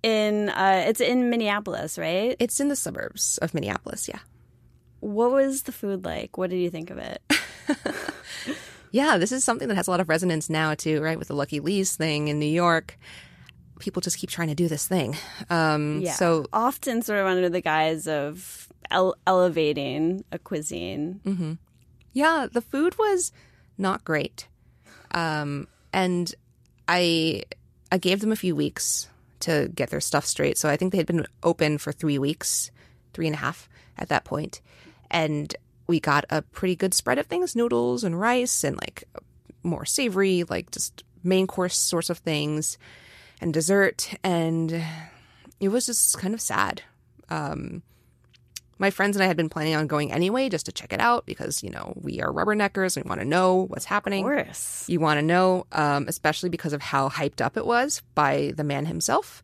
In 0.04 0.50
uh, 0.50 0.84
it's 0.86 1.00
in 1.00 1.30
Minneapolis, 1.30 1.96
right? 1.98 2.36
It's 2.38 2.60
in 2.60 2.68
the 2.68 2.76
suburbs 2.76 3.38
of 3.38 3.54
Minneapolis, 3.54 4.06
yeah. 4.06 4.18
What 5.00 5.32
was 5.32 5.62
the 5.62 5.72
food 5.72 6.04
like? 6.04 6.36
What 6.36 6.50
did 6.50 6.58
you 6.58 6.68
think 6.68 6.90
of 6.90 6.98
it? 6.98 7.22
yeah, 8.90 9.16
this 9.16 9.32
is 9.32 9.44
something 9.44 9.68
that 9.68 9.76
has 9.76 9.88
a 9.88 9.90
lot 9.90 10.00
of 10.00 10.08
resonance 10.10 10.50
now 10.50 10.74
too, 10.74 11.00
right? 11.00 11.18
With 11.18 11.28
the 11.28 11.34
Lucky 11.34 11.58
Lee's 11.58 11.96
thing 11.96 12.28
in 12.28 12.38
New 12.38 12.44
York. 12.44 12.98
People 13.80 14.02
just 14.02 14.18
keep 14.18 14.30
trying 14.30 14.48
to 14.48 14.54
do 14.54 14.68
this 14.68 14.86
thing. 14.86 15.16
Um, 15.48 16.00
yeah. 16.02 16.12
So 16.12 16.46
often, 16.52 17.00
sort 17.00 17.18
of 17.18 17.26
under 17.26 17.48
the 17.48 17.62
guise 17.62 18.06
of 18.06 18.68
ele- 18.90 19.16
elevating 19.26 20.24
a 20.30 20.38
cuisine. 20.38 21.20
Mm-hmm. 21.24 21.52
Yeah, 22.12 22.46
the 22.52 22.60
food 22.60 22.96
was 22.98 23.32
not 23.78 24.04
great, 24.04 24.48
um, 25.12 25.66
and 25.92 26.32
I 26.86 27.44
I 27.90 27.96
gave 27.98 28.20
them 28.20 28.32
a 28.32 28.36
few 28.36 28.54
weeks 28.54 29.08
to 29.44 29.70
get 29.74 29.90
their 29.90 30.00
stuff 30.00 30.26
straight. 30.26 30.58
So 30.58 30.68
I 30.68 30.76
think 30.76 30.92
they 30.92 30.98
had 30.98 31.06
been 31.06 31.26
open 31.42 31.78
for 31.78 31.92
three 31.92 32.18
weeks, 32.18 32.70
three 33.12 33.26
and 33.26 33.34
a 33.34 33.38
half 33.38 33.68
at 33.96 34.08
that 34.08 34.24
point, 34.24 34.60
and 35.10 35.54
we 35.86 36.00
got 36.00 36.24
a 36.30 36.42
pretty 36.42 36.76
good 36.76 36.94
spread 36.94 37.18
of 37.18 37.26
things 37.26 37.54
noodles 37.54 38.04
and 38.04 38.18
rice 38.18 38.64
and 38.64 38.76
like 38.76 39.04
more 39.62 39.84
savory, 39.84 40.44
like 40.44 40.70
just 40.70 41.04
main 41.22 41.46
course 41.46 41.76
sorts 41.76 42.10
of 42.10 42.18
things 42.18 42.78
and 43.40 43.52
dessert. 43.52 44.14
And 44.22 44.82
it 45.60 45.68
was 45.68 45.86
just 45.86 46.18
kind 46.18 46.34
of 46.34 46.40
sad. 46.40 46.82
Um, 47.28 47.82
my 48.78 48.90
friends 48.90 49.16
and 49.16 49.22
I 49.22 49.26
had 49.26 49.36
been 49.36 49.48
planning 49.48 49.74
on 49.74 49.86
going 49.86 50.12
anyway 50.12 50.48
just 50.48 50.66
to 50.66 50.72
check 50.72 50.92
it 50.92 51.00
out 51.00 51.26
because, 51.26 51.62
you 51.62 51.70
know, 51.70 51.92
we 51.96 52.20
are 52.20 52.32
rubberneckers. 52.32 52.96
We 52.96 53.02
want 53.08 53.20
to 53.20 53.26
know 53.26 53.66
what's 53.68 53.84
happening. 53.84 54.24
Of 54.24 54.44
course. 54.44 54.88
You 54.88 55.00
want 55.00 55.18
to 55.18 55.22
know, 55.22 55.66
um, 55.72 56.06
especially 56.08 56.48
because 56.48 56.72
of 56.72 56.82
how 56.82 57.08
hyped 57.08 57.40
up 57.40 57.56
it 57.56 57.66
was 57.66 58.02
by 58.14 58.52
the 58.56 58.64
man 58.64 58.86
himself. 58.86 59.42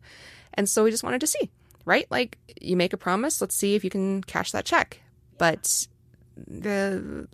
And 0.53 0.67
so 0.67 0.83
we 0.83 0.91
just 0.91 1.03
wanted 1.03 1.21
to 1.21 1.27
see, 1.27 1.49
right? 1.85 2.05
Like, 2.09 2.37
you 2.59 2.75
make 2.75 2.93
a 2.93 2.97
promise, 2.97 3.39
let's 3.39 3.55
see 3.55 3.75
if 3.75 3.83
you 3.83 3.89
can 3.89 4.21
cash 4.23 4.51
that 4.51 4.65
check. 4.65 4.99
But 5.37 5.87
the 6.35 7.27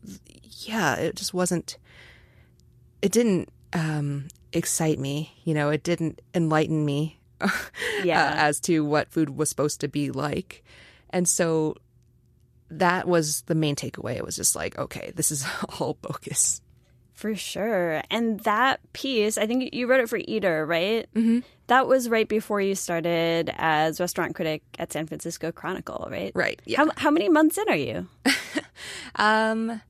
yeah, 0.43 0.95
it 0.95 1.15
just 1.15 1.33
wasn't. 1.33 1.77
It 3.01 3.11
didn't 3.11 3.49
um, 3.73 4.27
excite 4.53 4.99
me. 4.99 5.33
You 5.43 5.53
know, 5.53 5.69
it 5.69 5.83
didn't 5.83 6.21
enlighten 6.33 6.85
me. 6.85 7.19
Yeah. 8.03 8.23
uh, 8.23 8.35
as 8.35 8.59
to 8.61 8.85
what 8.85 9.09
food 9.09 9.31
was 9.37 9.49
supposed 9.49 9.81
to 9.81 9.87
be 9.87 10.11
like, 10.11 10.63
and 11.09 11.27
so 11.27 11.75
that 12.69 13.07
was 13.07 13.41
the 13.43 13.55
main 13.55 13.75
takeaway. 13.75 14.15
It 14.15 14.25
was 14.25 14.35
just 14.35 14.55
like, 14.55 14.77
okay, 14.77 15.11
this 15.15 15.31
is 15.31 15.45
all 15.79 15.97
bogus. 16.01 16.61
For 17.13 17.33
sure. 17.35 18.03
And 18.11 18.39
that 18.41 18.79
piece, 18.93 19.39
I 19.39 19.47
think 19.47 19.73
you 19.73 19.87
wrote 19.87 20.01
it 20.01 20.09
for 20.09 20.19
Eater, 20.27 20.65
right? 20.67 21.07
Mm-hmm. 21.15 21.39
That 21.65 21.87
was 21.87 22.09
right 22.09 22.27
before 22.29 22.61
you 22.61 22.75
started 22.75 23.51
as 23.57 23.99
restaurant 23.99 24.35
critic 24.35 24.61
at 24.77 24.93
San 24.93 25.07
Francisco 25.07 25.51
Chronicle, 25.51 26.07
right? 26.11 26.31
Right. 26.35 26.61
Yeah. 26.65 26.77
How, 26.77 26.91
how 26.95 27.11
many 27.11 27.27
months 27.27 27.57
in 27.57 27.67
are 27.69 27.75
you? 27.75 28.07
Um, 29.15 29.81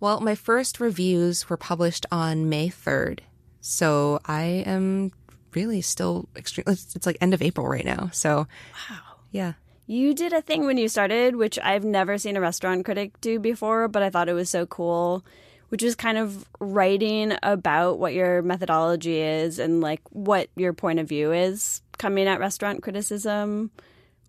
well, 0.00 0.20
my 0.20 0.34
first 0.34 0.78
reviews 0.80 1.48
were 1.48 1.56
published 1.56 2.04
on 2.12 2.48
May 2.50 2.68
3rd. 2.68 3.20
So 3.60 4.20
I 4.26 4.42
am 4.66 5.12
really 5.54 5.80
still 5.80 6.28
extreme. 6.36 6.64
It's, 6.66 6.94
it's 6.94 7.06
like 7.06 7.16
end 7.20 7.32
of 7.34 7.40
April 7.42 7.66
right 7.66 7.84
now. 7.84 8.10
So, 8.12 8.46
Wow. 8.90 8.98
yeah. 9.30 9.54
You 9.86 10.14
did 10.14 10.32
a 10.32 10.42
thing 10.42 10.66
when 10.66 10.78
you 10.78 10.88
started, 10.88 11.36
which 11.36 11.58
I've 11.62 11.84
never 11.84 12.18
seen 12.18 12.36
a 12.36 12.40
restaurant 12.40 12.84
critic 12.84 13.20
do 13.20 13.38
before, 13.38 13.86
but 13.86 14.02
I 14.02 14.10
thought 14.10 14.28
it 14.28 14.32
was 14.32 14.50
so 14.50 14.66
cool, 14.66 15.24
which 15.68 15.82
was 15.82 15.94
kind 15.94 16.18
of 16.18 16.48
writing 16.58 17.36
about 17.42 18.00
what 18.00 18.12
your 18.12 18.42
methodology 18.42 19.20
is 19.20 19.60
and 19.60 19.80
like 19.80 20.00
what 20.10 20.48
your 20.56 20.72
point 20.72 20.98
of 20.98 21.08
view 21.08 21.32
is 21.32 21.82
coming 21.98 22.26
at 22.26 22.40
restaurant 22.40 22.82
criticism. 22.82 23.70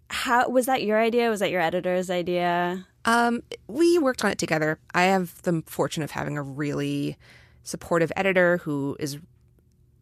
How 0.09 0.47
was 0.47 0.67
that 0.67 0.83
your 0.83 1.01
idea? 1.01 1.29
Was 1.29 1.39
that 1.39 1.51
your 1.51 1.61
editor's 1.61 2.11
idea? 2.11 2.85
Um, 3.05 3.41
we 3.67 3.97
worked 3.97 4.23
on 4.23 4.31
it 4.31 4.37
together. 4.37 4.79
I 4.93 5.03
have 5.03 5.41
the 5.41 5.63
fortune 5.65 6.03
of 6.03 6.11
having 6.11 6.37
a 6.37 6.43
really 6.43 7.17
supportive 7.63 8.11
editor 8.15 8.57
who 8.59 8.95
is 8.99 9.17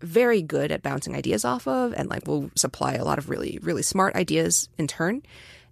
very 0.06 0.42
good 0.42 0.72
at 0.72 0.82
bouncing 0.84 1.16
ideas 1.16 1.44
off 1.44 1.68
of 1.68 1.94
and 1.94 2.10
like 2.10 2.28
will 2.28 2.52
supply 2.56 2.94
a 2.94 3.04
lot 3.04 3.18
of 3.18 3.30
really, 3.30 3.60
really 3.62 3.82
smart 3.82 4.16
ideas 4.16 4.70
in 4.78 4.88
turn. 4.88 5.22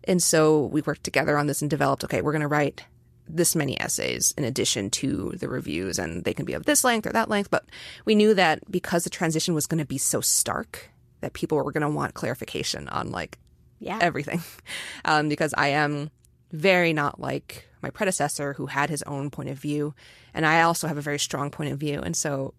And 0.05 0.21
so 0.21 0.65
we 0.65 0.81
worked 0.81 1.03
together 1.03 1.37
on 1.37 1.47
this 1.47 1.61
and 1.61 1.69
developed, 1.69 2.03
okay, 2.03 2.21
we're 2.21 2.31
going 2.33 2.41
to 2.41 2.47
write 2.47 2.83
this 3.27 3.55
many 3.55 3.79
essays 3.79 4.33
in 4.37 4.43
addition 4.43 4.89
to 4.89 5.31
the 5.39 5.47
reviews 5.47 5.97
and 5.97 6.25
they 6.25 6.33
can 6.33 6.45
be 6.45 6.53
of 6.53 6.65
this 6.65 6.83
length 6.83 7.05
or 7.07 7.11
that 7.13 7.29
length. 7.29 7.49
But 7.49 7.65
we 8.03 8.15
knew 8.15 8.33
that 8.33 8.69
because 8.69 9.03
the 9.05 9.09
transition 9.09 9.53
was 9.53 9.65
going 9.67 9.79
to 9.79 9.85
be 9.85 9.97
so 9.97 10.19
stark 10.19 10.89
that 11.21 11.31
people 11.33 11.57
were 11.57 11.71
going 11.71 11.81
to 11.81 11.89
want 11.89 12.15
clarification 12.15 12.89
on 12.89 13.11
like 13.11 13.37
Yeah. 13.79 13.99
everything 14.01 14.41
um, 15.05 15.29
because 15.29 15.53
I 15.57 15.67
am 15.69 16.09
very 16.51 16.91
not 16.91 17.19
like 17.19 17.69
my 17.81 17.89
predecessor 17.89 18.53
who 18.53 18.65
had 18.65 18.89
his 18.89 19.03
own 19.03 19.29
point 19.29 19.49
of 19.49 19.57
view, 19.57 19.93
and 20.33 20.45
I 20.45 20.61
also 20.61 20.87
have 20.87 20.97
a 20.97 21.01
very 21.01 21.19
strong 21.19 21.49
point 21.49 21.71
of 21.71 21.79
view, 21.79 21.99
and 22.01 22.15
so 22.15 22.53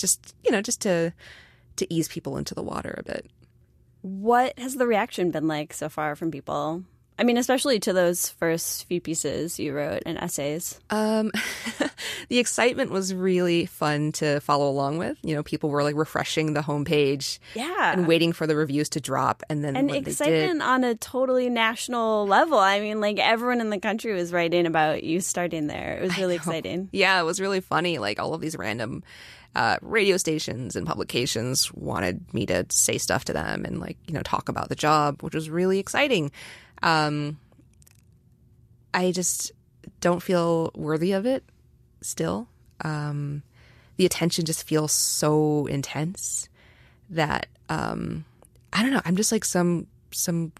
just 0.00 0.34
you 0.44 0.50
know 0.50 0.60
just 0.62 0.80
to 0.82 1.12
to 1.76 1.92
ease 1.94 2.08
people 2.08 2.36
into 2.36 2.54
the 2.54 2.62
water 2.62 2.94
a 2.98 3.02
bit. 3.02 3.26
What 4.02 4.58
has 4.58 4.76
the 4.76 4.86
reaction 4.86 5.30
been 5.30 5.46
like 5.46 5.72
so 5.74 5.88
far 5.88 6.16
from 6.16 6.30
people? 6.30 6.84
I 7.18 7.22
mean, 7.22 7.36
especially 7.36 7.78
to 7.80 7.92
those 7.92 8.30
first 8.30 8.86
few 8.86 8.98
pieces 8.98 9.58
you 9.60 9.74
wrote 9.74 10.04
and 10.06 10.16
essays. 10.16 10.80
Um, 10.88 11.30
the 12.30 12.38
excitement 12.38 12.90
was 12.90 13.12
really 13.14 13.66
fun 13.66 14.12
to 14.12 14.40
follow 14.40 14.70
along 14.70 14.96
with. 14.96 15.18
You 15.22 15.34
know, 15.34 15.42
people 15.42 15.68
were 15.68 15.82
like 15.82 15.96
refreshing 15.96 16.54
the 16.54 16.62
homepage 16.62 17.38
Yeah. 17.54 17.92
and 17.92 18.06
waiting 18.06 18.32
for 18.32 18.46
the 18.46 18.56
reviews 18.56 18.88
to 18.90 19.02
drop, 19.02 19.42
and 19.50 19.62
then 19.62 19.76
and 19.76 19.90
they 19.90 20.00
did, 20.00 20.08
excitement 20.08 20.62
on 20.62 20.82
a 20.82 20.94
totally 20.94 21.50
national 21.50 22.26
level. 22.26 22.58
I 22.58 22.80
mean, 22.80 23.02
like 23.02 23.18
everyone 23.18 23.60
in 23.60 23.68
the 23.68 23.78
country 23.80 24.14
was 24.14 24.32
writing 24.32 24.64
about 24.64 25.02
you 25.04 25.20
starting 25.20 25.66
there. 25.66 25.98
It 25.98 26.02
was 26.02 26.16
really 26.16 26.36
exciting. 26.36 26.88
Yeah, 26.90 27.20
it 27.20 27.24
was 27.24 27.38
really 27.38 27.60
funny. 27.60 27.98
Like 27.98 28.18
all 28.18 28.32
of 28.32 28.40
these 28.40 28.56
random 28.56 29.02
uh, 29.54 29.76
radio 29.82 30.16
stations 30.16 30.76
and 30.76 30.86
publications 30.86 31.72
wanted 31.72 32.32
me 32.32 32.46
to 32.46 32.64
say 32.70 32.98
stuff 32.98 33.24
to 33.24 33.32
them 33.32 33.64
and 33.64 33.80
like 33.80 33.96
you 34.06 34.14
know 34.14 34.22
talk 34.22 34.48
about 34.48 34.68
the 34.68 34.76
job, 34.76 35.22
which 35.22 35.34
was 35.34 35.50
really 35.50 35.78
exciting. 35.78 36.30
Um, 36.82 37.38
I 38.94 39.12
just 39.12 39.52
don't 40.00 40.22
feel 40.22 40.70
worthy 40.74 41.12
of 41.12 41.26
it 41.26 41.44
still. 42.00 42.48
Um, 42.82 43.42
the 43.96 44.06
attention 44.06 44.44
just 44.44 44.66
feels 44.66 44.92
so 44.92 45.66
intense 45.66 46.48
that 47.10 47.46
um, 47.68 48.24
I 48.72 48.82
don't 48.82 48.92
know. 48.92 49.02
I'm 49.04 49.16
just 49.16 49.32
like 49.32 49.44
some 49.44 49.86
some 50.12 50.52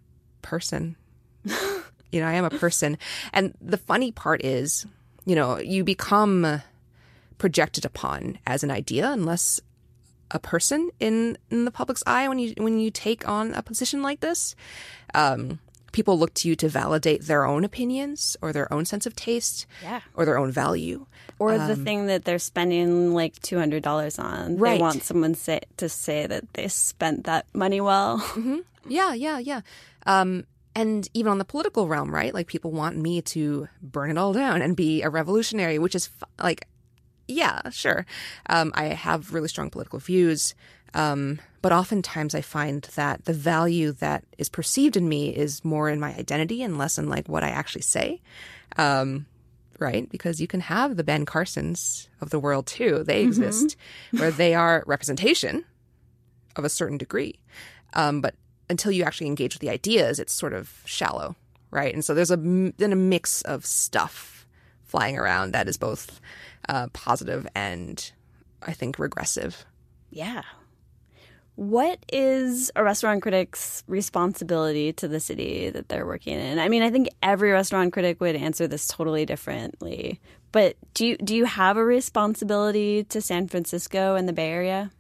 person. 0.43 0.97
you 1.45 2.21
know, 2.21 2.27
I 2.27 2.35
am 2.35 2.45
a 2.45 2.51
person, 2.51 2.99
and 3.33 3.55
the 3.61 3.79
funny 3.79 4.13
part 4.13 4.45
is, 4.45 4.85
you 5.25 5.37
know, 5.37 5.59
you 5.59 5.85
become 5.85 6.61
projected 7.41 7.85
upon 7.85 8.39
as 8.47 8.63
an 8.63 8.71
idea 8.71 9.11
unless 9.11 9.61
a 10.31 10.39
person 10.39 10.91
in 11.01 11.37
in 11.51 11.65
the 11.65 11.73
public's 11.73 12.05
eye 12.07 12.29
when 12.29 12.39
you 12.39 12.55
when 12.59 12.79
you 12.79 12.91
take 12.93 13.27
on 13.27 13.53
a 13.55 13.63
position 13.63 14.01
like 14.03 14.21
this. 14.21 14.55
Um, 15.15 15.59
people 15.93 16.17
look 16.17 16.33
to 16.35 16.47
you 16.49 16.55
to 16.55 16.69
validate 16.69 17.23
their 17.27 17.45
own 17.45 17.65
opinions 17.65 18.37
or 18.41 18.53
their 18.53 18.73
own 18.73 18.85
sense 18.85 19.07
of 19.07 19.17
taste 19.17 19.67
Yeah. 19.83 20.01
or 20.15 20.25
their 20.25 20.39
own 20.39 20.53
value. 20.53 21.07
Or 21.41 21.59
the 21.59 21.75
thing 21.75 22.07
that 22.07 22.25
they're 22.25 22.39
spending 22.39 23.13
like 23.13 23.35
two 23.43 23.59
hundred 23.59 23.83
dollars 23.83 24.19
on. 24.21 24.57
Right. 24.57 24.75
They 24.77 24.81
want 24.81 25.03
someone 25.03 25.35
say, 25.35 25.63
to 25.79 25.89
say 25.89 26.27
that 26.29 26.45
they 26.55 26.69
spent 26.69 27.25
that 27.25 27.47
money 27.53 27.81
well. 27.81 28.23
Yeah, 28.89 29.13
yeah, 29.13 29.39
yeah. 29.39 29.61
Um, 30.07 30.45
and 30.75 31.07
even 31.13 31.31
on 31.33 31.39
the 31.39 31.45
political 31.45 31.87
realm, 31.87 32.15
right? 32.15 32.33
Like 32.33 32.47
people 32.47 32.71
want 32.73 32.97
me 32.97 33.21
to 33.35 33.69
burn 33.83 34.11
it 34.11 34.17
all 34.17 34.33
down 34.33 34.63
and 34.63 34.75
be 34.75 35.03
a 35.03 35.11
revolutionary, 35.11 35.79
which 35.79 35.95
is 35.95 36.09
f- 36.23 36.29
like, 36.43 36.67
yeah, 37.31 37.71
sure. 37.71 38.07
Um, 38.49 38.73
I 38.75 38.85
have 38.87 39.33
really 39.33 39.49
strong 39.49 39.71
political 39.71 39.99
views. 39.99 40.55
Um, 40.93 41.41
but 41.63 41.73
oftentimes 41.73 42.35
I 42.35 42.41
find 42.41 42.83
that 42.95 43.25
the 43.25 43.33
value 43.33 43.93
that 43.93 44.25
is 44.39 44.49
perceived 44.49 44.97
in 44.97 45.09
me 45.09 45.29
is 45.35 45.65
more 45.65 45.89
in 45.89 46.01
my 46.01 46.15
identity 46.17 46.63
and 46.63 46.79
less 46.79 46.99
in 46.99 47.09
like 47.09 47.29
what 47.29 47.45
I 47.45 47.51
actually 47.51 47.83
say. 47.83 48.21
Um, 48.77 49.27
right? 49.79 50.09
Because 50.11 50.41
you 50.41 50.47
can 50.47 50.61
have 50.61 50.97
the 50.97 51.05
Ben 51.05 51.25
Carsons 51.25 52.09
of 52.21 52.31
the 52.31 52.39
world 52.39 52.67
too. 52.67 53.03
They 53.03 53.23
exist 53.23 53.77
where 54.11 54.31
they 54.31 54.55
are 54.55 54.85
representation 54.87 55.65
of 56.57 56.65
a 56.65 56.69
certain 56.69 56.99
degree. 56.99 57.41
Um, 57.95 58.21
but 58.21 58.35
until 58.69 58.93
you 58.93 59.03
actually 59.03 59.27
engage 59.27 59.55
with 59.55 59.61
the 59.61 59.71
ideas, 59.71 60.19
it's 60.19 60.33
sort 60.33 60.53
of 60.53 60.83
shallow, 60.85 61.35
right? 61.71 61.93
And 61.93 62.05
so 62.05 62.15
there's 62.15 62.31
a 62.31 62.37
then 62.37 62.93
a 62.93 62.97
mix 62.97 63.43
of 63.43 63.67
stuff 63.67 64.47
flying 64.85 65.17
around 65.17 65.53
that 65.53 65.69
is 65.69 65.77
both 65.77 66.21
uh, 66.69 66.89
positive 66.93 67.47
and 67.55 68.13
I 68.63 68.73
think 68.73 68.99
regressive. 68.99 69.65
Yeah. 70.11 70.43
What 71.57 71.99
is 72.11 72.71
a 72.75 72.83
restaurant 72.83 73.23
critic's 73.23 73.85
responsibility 73.87 74.93
to 74.95 75.09
the 75.09 75.21
city 75.21 75.69
that 75.71 75.89
they're 75.89 76.07
working 76.07 76.39
in? 76.39 76.59
I 76.59 76.69
mean, 76.69 76.83
I 76.83 76.91
think 76.91 77.09
every 77.23 77.51
restaurant 77.51 77.93
critic 77.93 78.21
would 78.21 78.35
answer 78.35 78.67
this 78.67 78.87
totally 78.87 79.27
differently. 79.27 80.21
But 80.53 80.77
do 80.95 81.07
you 81.07 81.17
do 81.19 81.37
you 81.37 81.45
have 81.45 81.77
a 81.77 81.85
responsibility 81.85 83.05
to 83.05 83.21
San 83.21 83.47
Francisco 83.47 84.15
and 84.15 84.29
the 84.29 84.33
Bay 84.33 84.51
Area? 84.51 84.91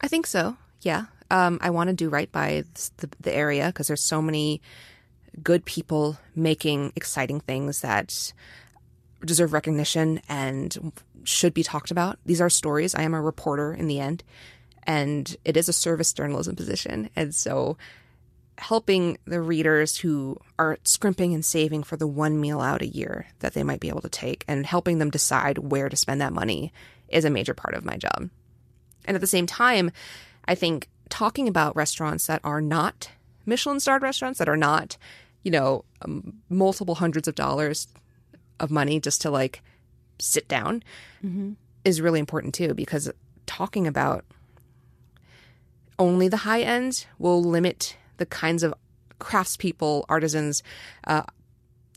I 0.00 0.08
think 0.08 0.26
so. 0.26 0.56
Yeah. 0.80 1.06
Um, 1.30 1.58
I 1.62 1.70
want 1.70 1.88
to 1.88 1.94
do 1.94 2.08
right 2.08 2.30
by 2.32 2.64
the, 2.96 3.10
the 3.20 3.34
area 3.34 3.66
because 3.66 3.86
there's 3.86 4.02
so 4.02 4.20
many 4.20 4.62
good 5.42 5.64
people 5.64 6.18
making 6.34 6.92
exciting 6.96 7.40
things 7.40 7.82
that 7.82 8.32
deserve 9.24 9.52
recognition 9.52 10.20
and 10.28 10.92
should 11.24 11.54
be 11.54 11.62
talked 11.62 11.90
about. 11.90 12.18
These 12.24 12.40
are 12.40 12.50
stories. 12.50 12.94
I 12.94 13.02
am 13.02 13.14
a 13.14 13.20
reporter 13.20 13.74
in 13.74 13.86
the 13.86 14.00
end, 14.00 14.24
and 14.84 15.36
it 15.44 15.56
is 15.56 15.68
a 15.68 15.72
service 15.72 16.12
journalism 16.12 16.56
position. 16.56 17.10
And 17.16 17.34
so 17.34 17.76
helping 18.58 19.16
the 19.24 19.40
readers 19.40 19.96
who 19.96 20.36
are 20.58 20.78
scrimping 20.84 21.32
and 21.32 21.44
saving 21.44 21.82
for 21.82 21.96
the 21.96 22.06
one 22.06 22.40
meal 22.40 22.60
out 22.60 22.82
a 22.82 22.86
year 22.86 23.26
that 23.38 23.54
they 23.54 23.62
might 23.62 23.80
be 23.80 23.88
able 23.88 24.02
to 24.02 24.08
take 24.08 24.44
and 24.46 24.66
helping 24.66 24.98
them 24.98 25.10
decide 25.10 25.56
where 25.58 25.88
to 25.88 25.96
spend 25.96 26.20
that 26.20 26.32
money 26.32 26.72
is 27.08 27.24
a 27.24 27.30
major 27.30 27.54
part 27.54 27.74
of 27.74 27.84
my 27.84 27.96
job. 27.96 28.28
And 29.06 29.14
at 29.14 29.20
the 29.22 29.26
same 29.26 29.46
time, 29.46 29.90
I 30.44 30.54
think 30.54 30.88
talking 31.08 31.48
about 31.48 31.74
restaurants 31.74 32.26
that 32.26 32.40
are 32.44 32.60
not 32.60 33.10
Michelin 33.46 33.80
starred 33.80 34.02
restaurants, 34.02 34.38
that 34.38 34.48
are 34.48 34.56
not, 34.56 34.98
you 35.42 35.50
know, 35.50 35.84
um, 36.02 36.34
multiple 36.50 36.96
hundreds 36.96 37.26
of 37.26 37.34
dollars 37.34 37.88
of 38.60 38.70
money 38.70 39.00
just 39.00 39.20
to 39.22 39.30
like 39.30 39.62
sit 40.20 40.46
down 40.46 40.82
is 41.84 42.00
really 42.00 42.20
important 42.20 42.54
too, 42.54 42.74
because 42.74 43.10
talking 43.46 43.86
about 43.86 44.24
only 45.98 46.28
the 46.28 46.38
high 46.38 46.62
end 46.62 47.06
will 47.18 47.42
limit 47.42 47.96
the 48.18 48.26
kinds 48.26 48.62
of 48.62 48.74
craftspeople, 49.18 50.04
artisans, 50.08 50.62
uh, 51.06 51.22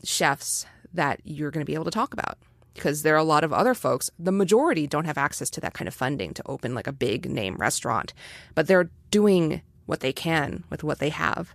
chefs 0.02 0.66
that 0.92 1.20
you're 1.24 1.50
going 1.50 1.64
to 1.64 1.70
be 1.70 1.74
able 1.74 1.84
to 1.84 1.90
talk 1.90 2.12
about. 2.12 2.38
Because 2.74 3.02
there 3.02 3.14
are 3.14 3.18
a 3.18 3.24
lot 3.24 3.44
of 3.44 3.52
other 3.52 3.72
folks, 3.72 4.10
the 4.18 4.32
majority 4.32 4.86
don't 4.86 5.04
have 5.04 5.16
access 5.16 5.48
to 5.50 5.60
that 5.60 5.74
kind 5.74 5.86
of 5.86 5.94
funding 5.94 6.34
to 6.34 6.42
open 6.46 6.74
like 6.74 6.88
a 6.88 6.92
big 6.92 7.30
name 7.30 7.54
restaurant, 7.56 8.12
but 8.54 8.66
they're 8.66 8.90
doing 9.10 9.62
what 9.86 10.00
they 10.00 10.12
can 10.12 10.64
with 10.70 10.82
what 10.82 10.98
they 10.98 11.10
have. 11.10 11.54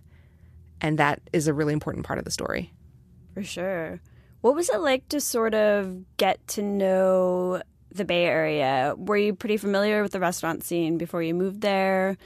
And 0.80 0.98
that 0.98 1.20
is 1.32 1.46
a 1.46 1.52
really 1.52 1.74
important 1.74 2.06
part 2.06 2.18
of 2.18 2.24
the 2.24 2.30
story. 2.30 2.72
For 3.34 3.42
sure. 3.42 4.00
What 4.40 4.54
was 4.54 4.70
it 4.70 4.80
like 4.80 5.08
to 5.10 5.20
sort 5.20 5.54
of 5.54 6.16
get 6.16 6.46
to 6.48 6.62
know 6.62 7.62
the 7.92 8.04
Bay 8.04 8.24
Area? 8.24 8.94
Were 8.96 9.16
you 9.16 9.34
pretty 9.34 9.56
familiar 9.56 10.02
with 10.02 10.12
the 10.12 10.20
restaurant 10.20 10.64
scene 10.64 10.96
before 10.96 11.22
you 11.22 11.34
moved 11.34 11.60
there? 11.60 12.16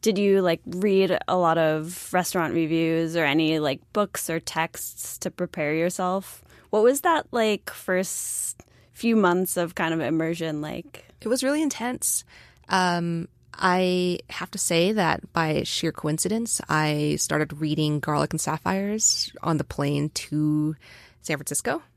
Did 0.00 0.18
you 0.18 0.42
like 0.42 0.60
read 0.66 1.18
a 1.26 1.36
lot 1.36 1.58
of 1.58 2.12
restaurant 2.12 2.54
reviews 2.54 3.16
or 3.16 3.24
any 3.24 3.58
like 3.58 3.80
books 3.92 4.28
or 4.28 4.38
texts 4.38 5.18
to 5.18 5.30
prepare 5.30 5.74
yourself? 5.74 6.44
What 6.70 6.82
was 6.82 7.00
that 7.00 7.26
like 7.32 7.70
first 7.70 8.62
few 8.92 9.16
months 9.16 9.56
of 9.56 9.74
kind 9.74 9.94
of 9.94 10.00
immersion 10.00 10.60
like? 10.60 11.06
It 11.20 11.28
was 11.28 11.42
really 11.42 11.62
intense. 11.62 12.24
Um, 12.68 13.28
I 13.54 14.18
have 14.30 14.50
to 14.52 14.58
say 14.58 14.92
that 14.92 15.32
by 15.32 15.62
sheer 15.62 15.92
coincidence, 15.92 16.60
I 16.68 17.16
started 17.18 17.60
reading 17.60 18.00
Garlic 18.00 18.32
and 18.32 18.40
Sapphires 18.40 19.32
on 19.42 19.56
the 19.56 19.64
plane 19.64 20.10
to 20.10 20.76
San 21.24 21.36
Francisco. 21.36 21.82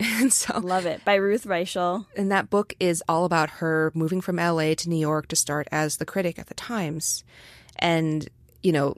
And 0.00 0.32
so 0.32 0.58
love 0.58 0.86
it 0.86 1.04
by 1.04 1.14
Ruth 1.14 1.44
Reichl. 1.44 2.06
And 2.16 2.32
that 2.32 2.50
book 2.50 2.74
is 2.80 3.04
all 3.08 3.24
about 3.24 3.50
her 3.50 3.92
moving 3.94 4.20
from 4.20 4.36
LA 4.36 4.74
to 4.74 4.88
New 4.88 4.96
York 4.96 5.28
to 5.28 5.36
start 5.36 5.68
as 5.70 5.98
the 5.98 6.06
critic 6.06 6.38
at 6.38 6.46
the 6.46 6.54
Times. 6.54 7.22
And, 7.76 8.28
you 8.62 8.72
know, 8.72 8.96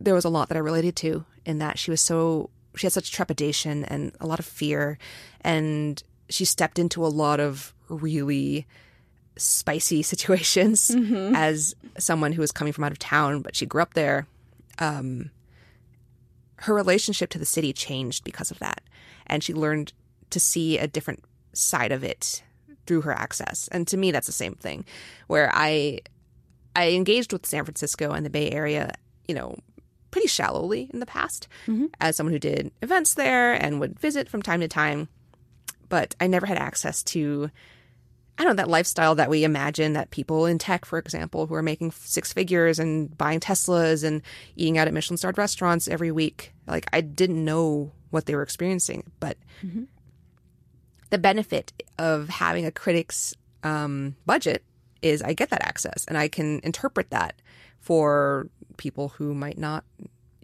there 0.00 0.14
was 0.14 0.24
a 0.24 0.30
lot 0.30 0.48
that 0.48 0.56
I 0.56 0.60
related 0.60 0.96
to 0.96 1.26
in 1.44 1.58
that 1.58 1.78
she 1.78 1.90
was 1.90 2.00
so 2.00 2.48
she 2.76 2.86
had 2.86 2.92
such 2.92 3.10
trepidation 3.10 3.84
and 3.84 4.12
a 4.20 4.26
lot 4.26 4.38
of 4.38 4.46
fear 4.46 4.96
and 5.40 6.02
she 6.28 6.44
stepped 6.44 6.78
into 6.78 7.04
a 7.04 7.08
lot 7.08 7.40
of 7.40 7.74
really 7.88 8.66
spicy 9.36 10.02
situations 10.12 10.88
mm-hmm. 10.88 11.34
as 11.34 11.74
someone 11.98 12.32
who 12.32 12.40
was 12.40 12.52
coming 12.52 12.72
from 12.72 12.84
out 12.84 12.92
of 12.92 12.98
town, 12.98 13.42
but 13.42 13.56
she 13.56 13.66
grew 13.66 13.82
up 13.82 13.94
there. 13.94 14.26
Um, 14.78 15.30
her 16.60 16.74
relationship 16.74 17.30
to 17.30 17.38
the 17.38 17.46
city 17.46 17.72
changed 17.72 18.24
because 18.24 18.50
of 18.50 18.58
that, 18.58 18.82
and 19.26 19.42
she 19.42 19.54
learned 19.54 19.92
to 20.30 20.40
see 20.40 20.78
a 20.78 20.86
different 20.86 21.24
side 21.52 21.92
of 21.92 22.04
it 22.04 22.42
through 22.86 23.02
her 23.02 23.12
access. 23.12 23.68
And 23.68 23.86
to 23.88 23.96
me, 23.96 24.10
that's 24.10 24.26
the 24.26 24.32
same 24.32 24.54
thing, 24.54 24.84
where 25.26 25.50
I 25.52 26.00
I 26.76 26.90
engaged 26.90 27.32
with 27.32 27.46
San 27.46 27.64
Francisco 27.64 28.12
and 28.12 28.24
the 28.24 28.30
Bay 28.30 28.50
Area, 28.50 28.92
you 29.26 29.34
know, 29.34 29.56
pretty 30.10 30.28
shallowly 30.28 30.90
in 30.92 31.00
the 31.00 31.06
past 31.06 31.48
mm-hmm. 31.66 31.86
as 32.00 32.16
someone 32.16 32.32
who 32.32 32.38
did 32.38 32.72
events 32.82 33.14
there 33.14 33.52
and 33.54 33.80
would 33.80 33.98
visit 33.98 34.28
from 34.28 34.42
time 34.42 34.60
to 34.60 34.68
time, 34.68 35.08
but 35.88 36.14
I 36.20 36.26
never 36.26 36.46
had 36.46 36.58
access 36.58 37.02
to 37.04 37.50
I 38.40 38.44
don't 38.44 38.56
know, 38.56 38.62
that 38.62 38.70
lifestyle 38.70 39.14
that 39.16 39.28
we 39.28 39.44
imagine 39.44 39.92
that 39.92 40.10
people 40.12 40.46
in 40.46 40.56
tech, 40.56 40.86
for 40.86 40.98
example, 40.98 41.46
who 41.46 41.54
are 41.54 41.62
making 41.62 41.90
six 41.90 42.32
figures 42.32 42.78
and 42.78 43.16
buying 43.18 43.38
Teslas 43.38 44.02
and 44.02 44.22
eating 44.56 44.78
out 44.78 44.88
at 44.88 44.94
Michelin 44.94 45.18
starred 45.18 45.36
restaurants 45.36 45.86
every 45.86 46.10
week, 46.10 46.54
like 46.66 46.86
I 46.90 47.02
didn't 47.02 47.44
know 47.44 47.92
what 48.08 48.24
they 48.24 48.34
were 48.34 48.42
experiencing. 48.42 49.12
But 49.20 49.36
mm-hmm. 49.62 49.82
the 51.10 51.18
benefit 51.18 51.74
of 51.98 52.30
having 52.30 52.64
a 52.64 52.70
critic's 52.70 53.34
um, 53.62 54.16
budget 54.24 54.64
is 55.02 55.20
I 55.20 55.34
get 55.34 55.50
that 55.50 55.62
access 55.62 56.06
and 56.06 56.16
I 56.16 56.28
can 56.28 56.60
interpret 56.62 57.10
that 57.10 57.42
for 57.78 58.48
people 58.78 59.10
who 59.10 59.34
might 59.34 59.58
not, 59.58 59.84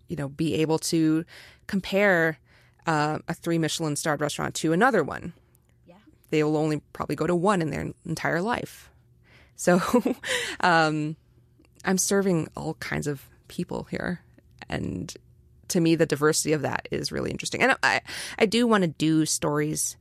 you 0.08 0.16
know, 0.16 0.28
be 0.28 0.56
able 0.56 0.80
to 0.80 1.24
compare 1.66 2.40
uh, 2.86 3.20
a 3.26 3.32
three 3.32 3.56
Michelin 3.56 3.96
starred 3.96 4.20
restaurant 4.20 4.54
to 4.56 4.74
another 4.74 5.02
one 5.02 5.32
they 6.30 6.42
will 6.42 6.56
only 6.56 6.80
probably 6.92 7.16
go 7.16 7.26
to 7.26 7.34
one 7.34 7.62
in 7.62 7.70
their 7.70 7.92
entire 8.04 8.42
life. 8.42 8.90
So 9.56 9.80
um, 10.60 11.16
I'm 11.84 11.98
serving 11.98 12.48
all 12.56 12.74
kinds 12.74 13.06
of 13.06 13.22
people 13.48 13.84
here. 13.90 14.20
And 14.68 15.14
to 15.68 15.80
me, 15.80 15.94
the 15.94 16.06
diversity 16.06 16.52
of 16.52 16.62
that 16.62 16.88
is 16.90 17.12
really 17.12 17.30
interesting. 17.30 17.62
And 17.62 17.76
I, 17.82 18.00
I 18.38 18.46
do 18.46 18.66
want 18.66 18.82
to 18.82 18.88
do 18.88 19.24
stories 19.26 19.96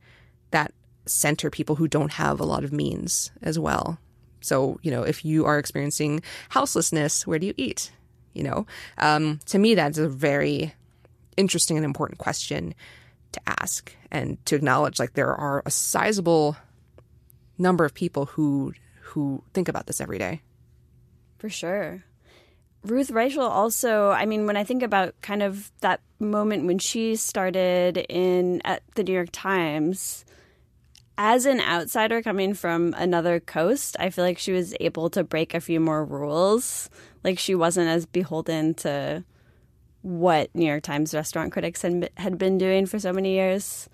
that 0.50 0.72
center 1.06 1.50
people 1.50 1.76
who 1.76 1.88
don't 1.88 2.12
have 2.12 2.40
a 2.40 2.44
lot 2.44 2.64
of 2.64 2.72
means 2.72 3.30
as 3.42 3.58
well. 3.58 3.98
So, 4.40 4.78
you 4.82 4.90
know, 4.90 5.02
if 5.02 5.24
you 5.24 5.44
are 5.44 5.58
experiencing 5.58 6.22
houselessness, 6.50 7.26
where 7.26 7.38
do 7.38 7.46
you 7.46 7.54
eat? 7.56 7.90
You 8.34 8.44
know, 8.44 8.66
um, 8.98 9.40
to 9.46 9.58
me, 9.58 9.74
that's 9.74 9.98
a 9.98 10.08
very 10.08 10.74
interesting 11.36 11.76
and 11.76 11.84
important 11.84 12.18
question 12.18 12.74
to 13.32 13.40
ask 13.46 13.94
and 14.10 14.44
to 14.46 14.56
acknowledge 14.56 14.98
like 14.98 15.14
there 15.14 15.34
are 15.34 15.62
a 15.66 15.70
sizable 15.70 16.56
number 17.58 17.84
of 17.84 17.94
people 17.94 18.26
who 18.26 18.72
who 19.00 19.42
think 19.54 19.68
about 19.68 19.86
this 19.86 20.00
every 20.00 20.18
day. 20.18 20.42
For 21.38 21.48
sure. 21.48 22.04
Ruth 22.82 23.10
Reichl 23.10 23.48
also, 23.48 24.10
I 24.10 24.26
mean, 24.26 24.46
when 24.46 24.56
I 24.56 24.64
think 24.64 24.82
about 24.82 25.20
kind 25.20 25.42
of 25.42 25.72
that 25.80 26.00
moment 26.20 26.66
when 26.66 26.78
she 26.78 27.16
started 27.16 27.98
in 28.08 28.60
at 28.64 28.82
the 28.94 29.02
New 29.02 29.12
York 29.12 29.30
Times, 29.32 30.24
as 31.18 31.46
an 31.46 31.60
outsider 31.60 32.22
coming 32.22 32.54
from 32.54 32.94
another 32.96 33.40
coast, 33.40 33.96
I 33.98 34.10
feel 34.10 34.24
like 34.24 34.38
she 34.38 34.52
was 34.52 34.74
able 34.80 35.10
to 35.10 35.24
break 35.24 35.54
a 35.54 35.60
few 35.60 35.80
more 35.80 36.04
rules. 36.04 36.90
Like 37.24 37.38
she 37.38 37.54
wasn't 37.54 37.88
as 37.88 38.06
beholden 38.06 38.74
to 38.74 39.24
what 40.06 40.54
New 40.54 40.66
York 40.66 40.84
Times 40.84 41.12
restaurant 41.12 41.52
critics 41.52 41.82
had 41.82 42.08
had 42.16 42.38
been 42.38 42.58
doing 42.58 42.86
for 42.86 43.00
so 43.00 43.12
many 43.12 43.32
years. 43.32 43.88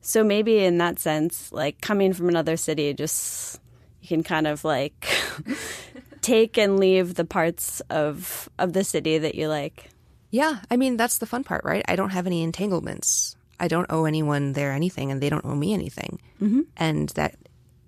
So 0.00 0.22
maybe 0.22 0.64
in 0.64 0.78
that 0.78 1.00
sense, 1.00 1.50
like 1.50 1.80
coming 1.80 2.12
from 2.12 2.28
another 2.28 2.56
city, 2.56 2.94
just 2.94 3.60
you 4.00 4.06
can 4.06 4.22
kind 4.22 4.46
of 4.46 4.64
like 4.64 5.08
take 6.20 6.56
and 6.56 6.78
leave 6.78 7.14
the 7.14 7.24
parts 7.24 7.80
of 7.90 8.48
of 8.60 8.74
the 8.74 8.84
city 8.84 9.18
that 9.18 9.34
you 9.34 9.48
like. 9.48 9.90
Yeah, 10.30 10.60
I 10.70 10.76
mean 10.76 10.96
that's 10.96 11.18
the 11.18 11.26
fun 11.26 11.42
part, 11.42 11.64
right? 11.64 11.84
I 11.88 11.96
don't 11.96 12.10
have 12.10 12.28
any 12.28 12.44
entanglements. 12.44 13.36
I 13.58 13.66
don't 13.66 13.90
owe 13.90 14.04
anyone 14.04 14.52
there 14.52 14.70
anything, 14.70 15.10
and 15.10 15.20
they 15.20 15.30
don't 15.30 15.44
owe 15.44 15.54
me 15.56 15.74
anything, 15.74 16.20
mm-hmm. 16.40 16.60
and 16.76 17.08
that 17.10 17.34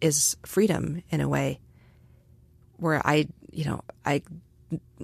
is 0.01 0.37
freedom 0.45 1.05
in 1.11 1.21
a 1.21 1.29
way 1.29 1.61
where 2.79 3.01
I, 3.07 3.29
you 3.53 3.67
know, 3.67 3.85
I 4.05 4.23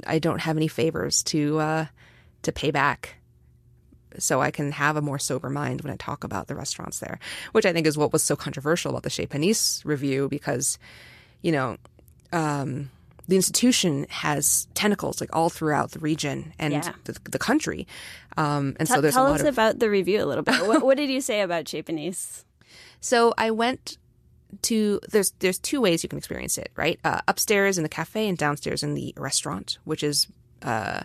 I 0.05 0.19
don't 0.19 0.41
have 0.41 0.57
any 0.57 0.69
favors 0.69 1.23
to 1.25 1.59
uh, 1.61 1.87
to 2.45 2.53
pay 2.53 2.71
back 2.71 3.17
so 4.19 4.41
I 4.41 4.51
can 4.51 4.73
have 4.73 4.97
a 4.97 5.03
more 5.03 5.19
sober 5.19 5.51
mind 5.51 5.83
when 5.83 5.93
I 5.93 5.97
talk 5.97 6.25
about 6.25 6.47
the 6.47 6.55
restaurants 6.55 7.01
there, 7.01 7.19
which 7.53 7.67
I 7.67 7.73
think 7.73 7.87
is 7.87 7.99
what 7.99 8.13
was 8.13 8.23
so 8.23 8.37
controversial 8.37 8.91
about 8.93 9.03
the 9.03 9.11
Chez 9.11 9.27
Panisse 9.27 9.85
review 9.85 10.29
because, 10.29 10.79
you 11.43 11.53
know, 11.53 11.77
um, 12.33 12.91
the 13.27 13.37
institution 13.37 14.07
has 14.11 14.69
tentacles 14.75 15.21
like 15.21 15.35
all 15.35 15.49
throughout 15.49 15.93
the 15.93 15.99
region 15.99 16.53
and 16.59 16.75
yeah. 16.75 16.93
the, 17.05 17.17
the, 17.31 17.39
country. 17.39 17.87
Um, 18.37 18.77
and 18.79 18.87
T- 18.87 18.95
so 18.95 19.01
there's 19.01 19.15
tell 19.15 19.27
us 19.27 19.41
of... 19.41 19.47
about 19.47 19.79
the 19.79 19.89
review 19.89 20.23
a 20.23 20.27
little 20.27 20.45
bit. 20.45 20.67
what, 20.67 20.83
what, 20.85 20.97
did 20.97 21.11
you 21.11 21.21
say 21.21 21.41
about 21.41 21.67
Chez 21.67 21.83
Panisse? 21.83 22.45
So 23.01 23.33
I 23.39 23.51
went 23.51 23.99
to 24.63 25.01
there's 25.11 25.33
there's 25.41 25.59
two 25.59 25.81
ways 25.81 26.03
you 26.03 26.09
can 26.09 26.19
experience 26.19 26.59
it, 26.59 26.71
right? 26.77 27.01
Uh, 27.03 27.21
upstairs 27.27 27.77
in 27.77 27.83
the 27.83 27.89
cafe 27.89 28.29
and 28.29 28.39
downstairs 28.39 28.83
in 28.83 28.95
the 28.95 29.15
restaurant, 29.17 29.79
which 29.85 30.03
is 30.03 30.29
uh, 30.63 31.01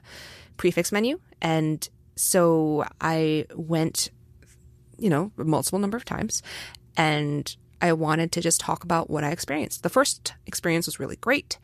prix 0.60 0.72
fixe 0.72 0.92
menu. 0.92 1.20
And 1.42 1.88
so 2.16 2.86
I 3.02 3.48
went, 3.56 4.10
you 5.00 5.10
know, 5.10 5.32
multiple 5.38 5.80
number 5.80 5.98
of 5.98 6.06
times 6.06 6.44
and 6.96 7.56
I 7.82 7.94
wanted 7.94 8.32
to 8.34 8.42
just 8.42 8.60
talk 8.60 8.84
about 8.84 9.10
what 9.10 9.24
I 9.24 9.32
experienced. 9.32 9.84
The 9.84 9.90
first 9.90 10.34
experience 10.46 10.86
was 10.86 11.00
really 11.00 11.16
great, 11.16 11.58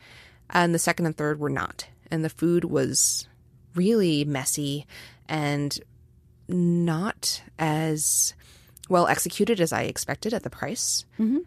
and 0.49 0.73
the 0.73 0.79
second 0.79 1.07
and 1.07 1.17
third 1.17 1.41
were 1.41 1.49
not. 1.49 1.87
And 2.09 2.23
the 2.23 2.29
food 2.29 2.63
was 2.63 3.27
really 3.75 4.23
messy 4.23 4.87
and 5.27 5.77
not 6.47 7.43
as 7.59 8.33
well 8.87 9.07
executed 9.07 9.59
as 9.59 9.73
I 9.73 9.81
expected 9.81 10.33
at 10.33 10.43
the 10.43 10.49
price. 10.49 11.03
Mm-hmm. 11.19 11.39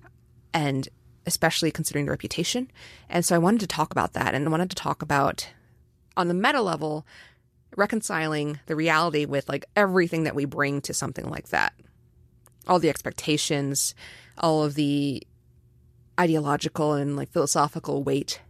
And 0.52 0.88
especially 1.24 1.70
considering 1.70 2.06
the 2.06 2.10
reputation. 2.10 2.70
And 3.08 3.24
so 3.24 3.36
I 3.36 3.38
wanted 3.38 3.60
to 3.60 3.66
talk 3.66 3.92
about 3.92 4.14
that 4.14 4.34
and 4.34 4.46
I 4.46 4.50
wanted 4.50 4.70
to 4.70 4.76
talk 4.76 5.02
about 5.02 5.48
on 6.16 6.26
the 6.26 6.34
meta 6.34 6.62
level 6.62 7.06
reconciling 7.78 8.58
the 8.66 8.76
reality 8.76 9.24
with 9.24 9.48
like 9.48 9.64
everything 9.76 10.24
that 10.24 10.34
we 10.34 10.44
bring 10.44 10.80
to 10.82 10.92
something 10.92 11.30
like 11.30 11.48
that. 11.48 11.72
All 12.66 12.78
the 12.78 12.90
expectations, 12.90 13.94
all 14.36 14.64
of 14.64 14.74
the 14.74 15.22
ideological 16.18 16.94
and 16.94 17.16
like 17.16 17.30
philosophical 17.30 18.02
weight 18.02 18.40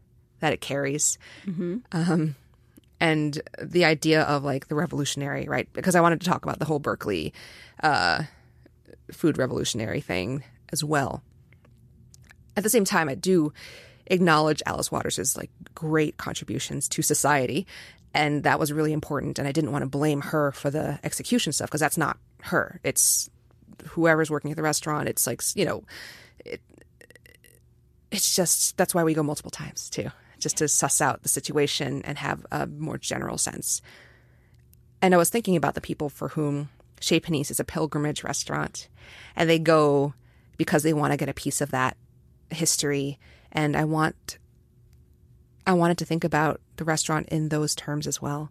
that 0.40 0.52
it 0.52 0.60
carries. 0.60 1.18
Mm-hmm. 1.46 1.78
Um, 1.92 2.36
and 3.00 3.40
the 3.62 3.84
idea 3.84 4.22
of 4.22 4.44
like 4.44 4.68
the 4.68 4.74
revolutionary, 4.74 5.46
right? 5.46 5.68
Because 5.72 5.94
I 5.94 6.00
wanted 6.00 6.20
to 6.22 6.26
talk 6.26 6.44
about 6.44 6.58
the 6.58 6.64
whole 6.64 6.78
Berkeley 6.78 7.34
uh, 7.82 8.22
food 9.12 9.38
revolutionary 9.38 10.00
thing 10.00 10.42
as 10.72 10.82
well. 10.82 11.22
At 12.56 12.64
the 12.64 12.70
same 12.70 12.84
time, 12.84 13.08
I 13.08 13.14
do 13.14 13.52
acknowledge 14.06 14.62
Alice 14.66 14.90
Waters' 14.90 15.36
like 15.36 15.50
great 15.74 16.16
contributions 16.16 16.88
to 16.88 17.02
society 17.02 17.66
and 18.14 18.44
that 18.44 18.58
was 18.58 18.72
really 18.72 18.92
important 18.92 19.38
and 19.38 19.46
i 19.46 19.52
didn't 19.52 19.72
want 19.72 19.82
to 19.82 19.88
blame 19.88 20.20
her 20.20 20.52
for 20.52 20.70
the 20.70 20.98
execution 21.04 21.52
stuff 21.52 21.68
because 21.68 21.80
that's 21.80 21.98
not 21.98 22.18
her 22.42 22.80
it's 22.84 23.30
whoever's 23.90 24.30
working 24.30 24.50
at 24.50 24.56
the 24.56 24.62
restaurant 24.62 25.08
it's 25.08 25.26
like 25.26 25.42
you 25.54 25.64
know 25.64 25.82
it, 26.44 26.60
it's 28.10 28.34
just 28.34 28.76
that's 28.76 28.94
why 28.94 29.04
we 29.04 29.14
go 29.14 29.22
multiple 29.22 29.50
times 29.50 29.90
too 29.90 30.10
just 30.38 30.56
to 30.56 30.68
suss 30.68 31.00
out 31.00 31.22
the 31.22 31.28
situation 31.28 32.00
and 32.04 32.18
have 32.18 32.46
a 32.50 32.66
more 32.66 32.98
general 32.98 33.38
sense 33.38 33.82
and 35.02 35.14
i 35.14 35.18
was 35.18 35.30
thinking 35.30 35.56
about 35.56 35.74
the 35.74 35.80
people 35.80 36.08
for 36.08 36.28
whom 36.28 36.68
Chez 37.00 37.20
Panisse 37.20 37.50
is 37.50 37.60
a 37.60 37.64
pilgrimage 37.64 38.24
restaurant, 38.24 38.88
and 39.36 39.48
they 39.48 39.58
go 39.58 40.14
because 40.56 40.82
they 40.82 40.92
want 40.92 41.12
to 41.12 41.16
get 41.16 41.28
a 41.28 41.34
piece 41.34 41.60
of 41.60 41.70
that 41.70 41.96
history. 42.50 43.18
And 43.52 43.76
I 43.76 43.84
want, 43.84 44.38
I 45.68 45.72
wanted 45.74 45.98
to 45.98 46.04
think 46.04 46.24
about 46.24 46.60
the 46.76 46.84
restaurant 46.84 47.28
in 47.28 47.50
those 47.50 47.74
terms 47.74 48.06
as 48.06 48.20
well, 48.22 48.50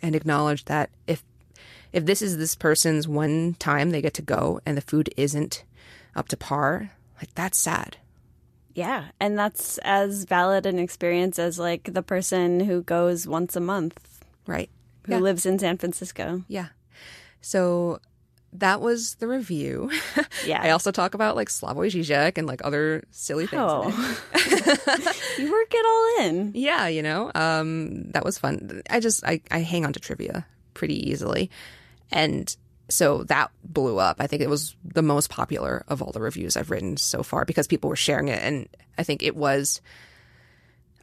and 0.00 0.14
acknowledge 0.14 0.64
that 0.66 0.88
if 1.06 1.22
if 1.92 2.06
this 2.06 2.22
is 2.22 2.38
this 2.38 2.54
person's 2.54 3.06
one 3.08 3.54
time 3.58 3.90
they 3.90 4.00
get 4.00 4.14
to 4.14 4.22
go 4.22 4.60
and 4.64 4.76
the 4.76 4.80
food 4.80 5.12
isn't 5.16 5.64
up 6.16 6.28
to 6.28 6.36
par, 6.36 6.90
like 7.20 7.34
that's 7.34 7.58
sad. 7.58 7.96
Yeah, 8.74 9.06
and 9.20 9.38
that's 9.38 9.78
as 9.78 10.24
valid 10.24 10.64
an 10.66 10.78
experience 10.78 11.38
as 11.38 11.58
like 11.58 11.92
the 11.92 12.02
person 12.02 12.60
who 12.60 12.82
goes 12.82 13.26
once 13.26 13.54
a 13.56 13.60
month, 13.60 14.24
Right. 14.46 14.70
who 15.06 15.12
Yeah. 15.12 15.18
lives 15.18 15.46
in 15.46 15.58
San 15.58 15.76
Francisco. 15.78 16.42
Yeah. 16.48 16.68
So 17.40 18.00
that 18.52 18.80
was 18.80 19.16
the 19.16 19.28
review. 19.28 19.90
Yeah. 20.46 20.62
I 20.62 20.70
also 20.70 20.90
talk 20.90 21.14
about 21.14 21.36
like 21.36 21.48
Slavoj 21.48 21.90
Žižek 21.90 22.38
and 22.38 22.46
like 22.46 22.64
other 22.64 23.04
silly 23.10 23.46
things. 23.46 23.62
Oh. 23.62 23.88
you 25.38 25.50
work 25.50 25.72
it 25.72 25.86
all 25.86 26.26
in. 26.26 26.52
Yeah, 26.54 26.88
you 26.88 27.02
know, 27.02 27.30
um, 27.34 28.10
that 28.12 28.24
was 28.24 28.38
fun. 28.38 28.82
I 28.90 29.00
just 29.00 29.24
I, 29.24 29.40
I 29.50 29.60
hang 29.60 29.84
on 29.84 29.92
to 29.92 30.00
trivia 30.00 30.46
pretty 30.74 31.10
easily, 31.10 31.50
and 32.10 32.54
so 32.88 33.24
that 33.24 33.50
blew 33.64 33.98
up. 33.98 34.16
I 34.20 34.26
think 34.26 34.42
it 34.42 34.50
was 34.50 34.76
the 34.84 35.02
most 35.02 35.30
popular 35.30 35.84
of 35.88 36.02
all 36.02 36.12
the 36.12 36.20
reviews 36.20 36.56
I've 36.56 36.70
written 36.70 36.96
so 36.96 37.22
far 37.22 37.44
because 37.44 37.66
people 37.66 37.88
were 37.90 37.96
sharing 37.96 38.28
it, 38.28 38.42
and 38.42 38.68
I 38.98 39.02
think 39.02 39.22
it 39.22 39.36
was, 39.36 39.80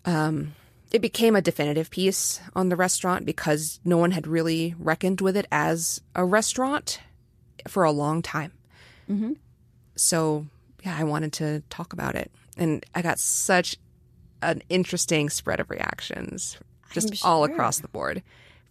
um, 0.06 0.54
it 0.92 1.02
became 1.02 1.36
a 1.36 1.42
definitive 1.42 1.90
piece 1.90 2.40
on 2.56 2.70
the 2.70 2.76
restaurant 2.76 3.26
because 3.26 3.80
no 3.84 3.98
one 3.98 4.12
had 4.12 4.28
really 4.28 4.76
reckoned 4.78 5.22
with 5.22 5.36
it 5.36 5.48
as 5.52 6.02
a 6.16 6.24
restaurant 6.24 7.00
for 7.68 7.84
a 7.84 7.92
long 7.92 8.22
time. 8.22 8.54
So 9.96 10.46
yeah, 10.84 10.96
I 10.98 11.04
wanted 11.04 11.34
to 11.34 11.62
talk 11.70 11.94
about 11.94 12.16
it, 12.16 12.32
and 12.58 12.86
I 12.96 13.02
got 13.02 13.20
such 13.20 13.78
an 14.42 14.62
interesting 14.70 15.30
spread 15.30 15.60
of 15.60 15.70
reactions 15.70 16.58
just 16.92 17.24
I'm 17.24 17.32
all 17.32 17.44
across 17.44 17.80
the 17.80 17.88
board 17.88 18.22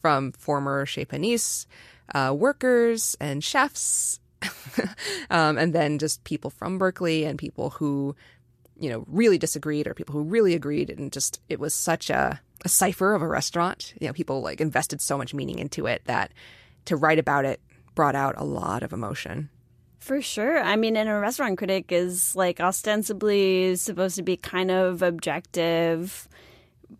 from 0.00 0.33
former 0.33 0.87
Chez 0.87 1.05
Panisse 1.05 1.66
uh, 2.14 2.35
workers 2.37 3.16
and 3.20 3.42
chefs, 3.42 4.20
um, 5.31 5.59
and 5.59 5.72
then 5.72 5.98
just 5.98 6.24
people 6.24 6.50
from 6.50 6.79
Berkeley 6.79 7.24
and 7.24 7.38
people 7.38 7.70
who, 7.70 8.16
you 8.79 8.90
know, 8.90 9.05
really 9.07 9.38
disagreed 9.38 9.87
or 9.87 9.94
people 9.94 10.14
who 10.14 10.22
really 10.22 10.55
agreed. 10.55 10.90
And 10.90 11.12
just 11.12 11.40
it 11.48 11.61
was 11.61 11.74
such 11.74 12.11
a, 12.11 12.40
a 12.64 12.68
cipher 12.68 13.14
of 13.14 13.22
a 13.22 13.29
restaurant. 13.29 13.94
You 14.00 14.09
know, 14.09 14.12
people 14.12 14.40
like 14.40 14.61
invested 14.61 15.00
so 15.00 15.16
much 15.18 15.35
meaning 15.35 15.59
into 15.59 15.87
it 15.87 16.03
that 16.07 16.33
to 16.87 16.96
write 16.96 17.18
about 17.18 17.44
it 17.44 17.61
brought 17.94 18.14
out 18.14 18.35
a 18.38 18.44
lot 18.44 18.83
of 18.83 18.92
emotion. 18.92 19.50
For 20.01 20.21
sure. 20.23 20.59
I 20.61 20.77
mean, 20.77 20.97
and 20.97 21.09
a 21.09 21.15
restaurant 21.19 21.57
critic 21.59 21.93
is 21.93 22.35
like 22.35 22.59
ostensibly 22.59 23.77
supposed 23.77 24.17
to 24.17 24.23
be 24.23 24.37
kind 24.37 24.71
of 24.71 25.03
objective. 25.03 26.29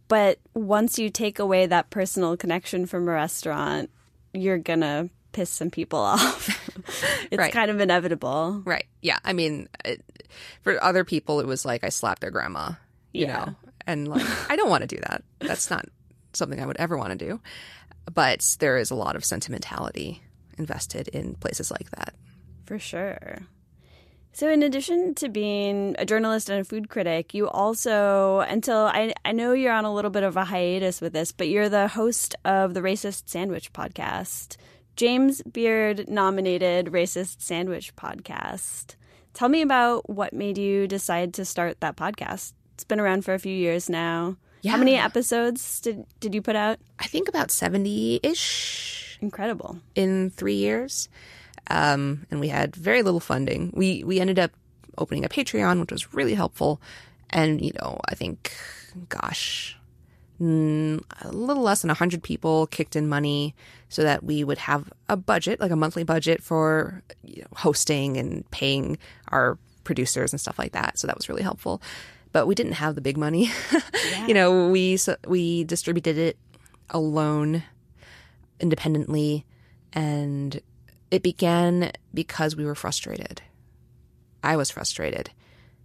But 0.07 0.39
once 0.55 0.99
you 0.99 1.11
take 1.11 1.39
away 1.39 1.67
that 1.67 1.91
personal 1.91 2.37
connection 2.37 2.87
from 2.87 3.09
a 3.09 3.13
restaurant, 3.13 3.91
you're 4.33 4.59
going 4.59 4.81
to 4.81 5.09
piss 5.33 5.51
some 5.51 5.71
people 5.71 5.99
off. 6.15 6.49
it's 7.31 7.39
Right. 7.39 7.53
kind 7.53 7.71
of 7.71 7.81
inevitable. 7.81 8.63
Right. 8.65 8.87
Yeah. 9.03 9.19
I 9.25 9.33
mean, 9.33 9.69
it, 9.85 10.03
for 10.63 10.83
other 10.83 11.05
people, 11.05 11.41
it 11.41 11.47
was 11.47 11.65
like 11.65 11.83
I 11.85 11.89
slapped 11.89 12.21
their 12.21 12.31
grandma, 12.31 12.73
you 13.13 13.27
Yeah. 13.27 13.45
know, 13.47 13.55
and 13.87 14.09
like, 14.09 14.27
I 14.51 14.57
don't 14.57 14.69
want 14.71 14.83
to 14.83 14.87
do 14.87 15.01
that. 15.09 15.25
That's 15.41 15.71
not 15.71 15.87
something 16.35 16.61
I 16.61 16.67
would 16.67 16.77
ever 16.79 16.97
want 16.99 17.19
to 17.19 17.27
do. 17.27 17.41
But 18.13 18.57
there 18.61 18.77
is 18.77 18.91
a 18.91 18.95
lot 18.95 19.17
of 19.17 19.25
sentimentality 19.25 20.23
invested 20.59 21.09
in 21.09 21.35
places 21.37 21.71
like 21.71 21.91
that. 21.93 22.15
For 22.71 22.79
sure. 22.79 23.39
So, 24.33 24.49
in 24.49 24.63
addition 24.63 25.17
to 25.17 25.29
being 25.29 25.97
a 25.99 26.07
journalist 26.07 26.49
and 26.49 26.61
a 26.61 26.65
food 26.65 26.89
critic, 26.89 27.35
you 27.35 27.49
also, 27.49 28.39
until 28.39 28.83
I, 28.87 29.13
I 29.25 29.33
know 29.33 29.55
you're 29.55 29.73
on 29.73 29.85
a 29.85 29.93
little 29.93 30.13
bit 30.13 30.23
of 30.23 30.37
a 30.37 30.45
hiatus 30.45 31.01
with 31.01 31.13
this, 31.13 31.33
but 31.33 31.49
you're 31.49 31.69
the 31.69 31.89
host 31.89 32.37
of 32.45 32.75
the 32.75 32.81
Racist 32.81 33.25
Sandwich 33.27 33.73
podcast, 33.73 34.57
James 34.95 35.43
Beard 35.43 36.09
nominated 36.09 36.93
Racist 36.93 37.43
Sandwich 37.43 37.97
podcast. 37.97 38.95
Tell 39.35 39.49
me 39.49 39.63
about 39.63 40.09
what 40.09 40.33
made 40.33 40.57
you 40.57 40.87
decide 40.87 41.35
to 41.35 41.45
start 41.45 41.81
that 41.81 41.97
podcast. 41.97 42.53
It's 42.75 42.85
been 42.85 43.01
around 43.01 43.25
for 43.25 43.35
a 43.35 43.41
few 43.41 43.53
years 43.57 43.91
now. 43.91 44.37
Yeah. 44.63 44.71
How 44.71 44.79
many 44.79 44.95
episodes 44.95 45.81
did, 45.81 46.05
did 46.21 46.37
you 46.37 46.41
put 46.41 46.55
out? 46.55 46.79
I 47.01 47.09
think 47.09 47.29
about 47.29 47.51
70 47.51 48.21
ish 48.23 49.19
Incredible. 49.21 49.81
in 49.97 50.31
three 50.31 50.55
years. 50.55 51.09
Um, 51.69 52.27
and 52.31 52.41
we 52.41 52.49
had 52.49 52.75
very 52.75 53.03
little 53.03 53.21
funding. 53.21 53.73
We, 53.75 54.03
we 54.05 54.21
ended 54.21 54.39
up 54.39 54.53
opening 54.99 55.25
a 55.25 55.29
Patreon, 55.29 55.81
which 55.81 55.93
was 55.93 56.13
really 56.15 56.35
helpful. 56.35 56.81
And, 57.31 57.65
you 57.65 57.73
know, 57.81 58.01
I 58.09 58.15
think, 58.15 58.53
gosh, 59.09 59.77
mm, 60.41 61.03
a 61.21 61.29
little 61.29 61.63
less 61.63 61.83
than 61.83 61.89
100 61.89 62.23
people 62.23 62.67
kicked 62.67 62.97
in 62.97 63.09
money 63.09 63.55
so 63.89 64.03
that 64.03 64.25
we 64.25 64.43
would 64.43 64.59
have 64.59 64.93
a 65.09 65.17
budget, 65.17 65.61
like 65.61 65.71
a 65.71 65.77
monthly 65.77 66.05
budget 66.05 66.43
for 66.43 67.03
you 67.25 67.43
know, 67.43 67.49
hosting 67.57 68.17
and 68.17 68.49
paying 68.51 68.99
our 69.29 69.59
producers 69.85 70.33
and 70.33 70.41
stuff 70.41 70.59
like 70.59 70.73
that. 70.73 70.99
So 70.99 71.07
that 71.07 71.17
was 71.17 71.29
really 71.29 71.43
helpful. 71.43 71.83
But 72.33 72.47
we 72.47 72.55
didn't 72.55 72.75
have 72.75 72.95
the 72.95 73.01
big 73.01 73.17
money. 73.17 73.51
you 74.27 74.35
know, 74.35 74.69
we 74.69 74.97
so 74.97 75.17
we 75.27 75.65
distributed 75.65 76.17
it 76.17 76.39
alone, 76.91 77.65
independently, 78.61 79.45
and 79.93 80.61
it 81.11 81.23
began 81.23 81.93
because 82.15 82.57
we 82.57 82.65
were 82.65 82.75
frustrated. 82.75 83.43
I 84.43 84.57
was 84.57 84.71
frustrated, 84.71 85.31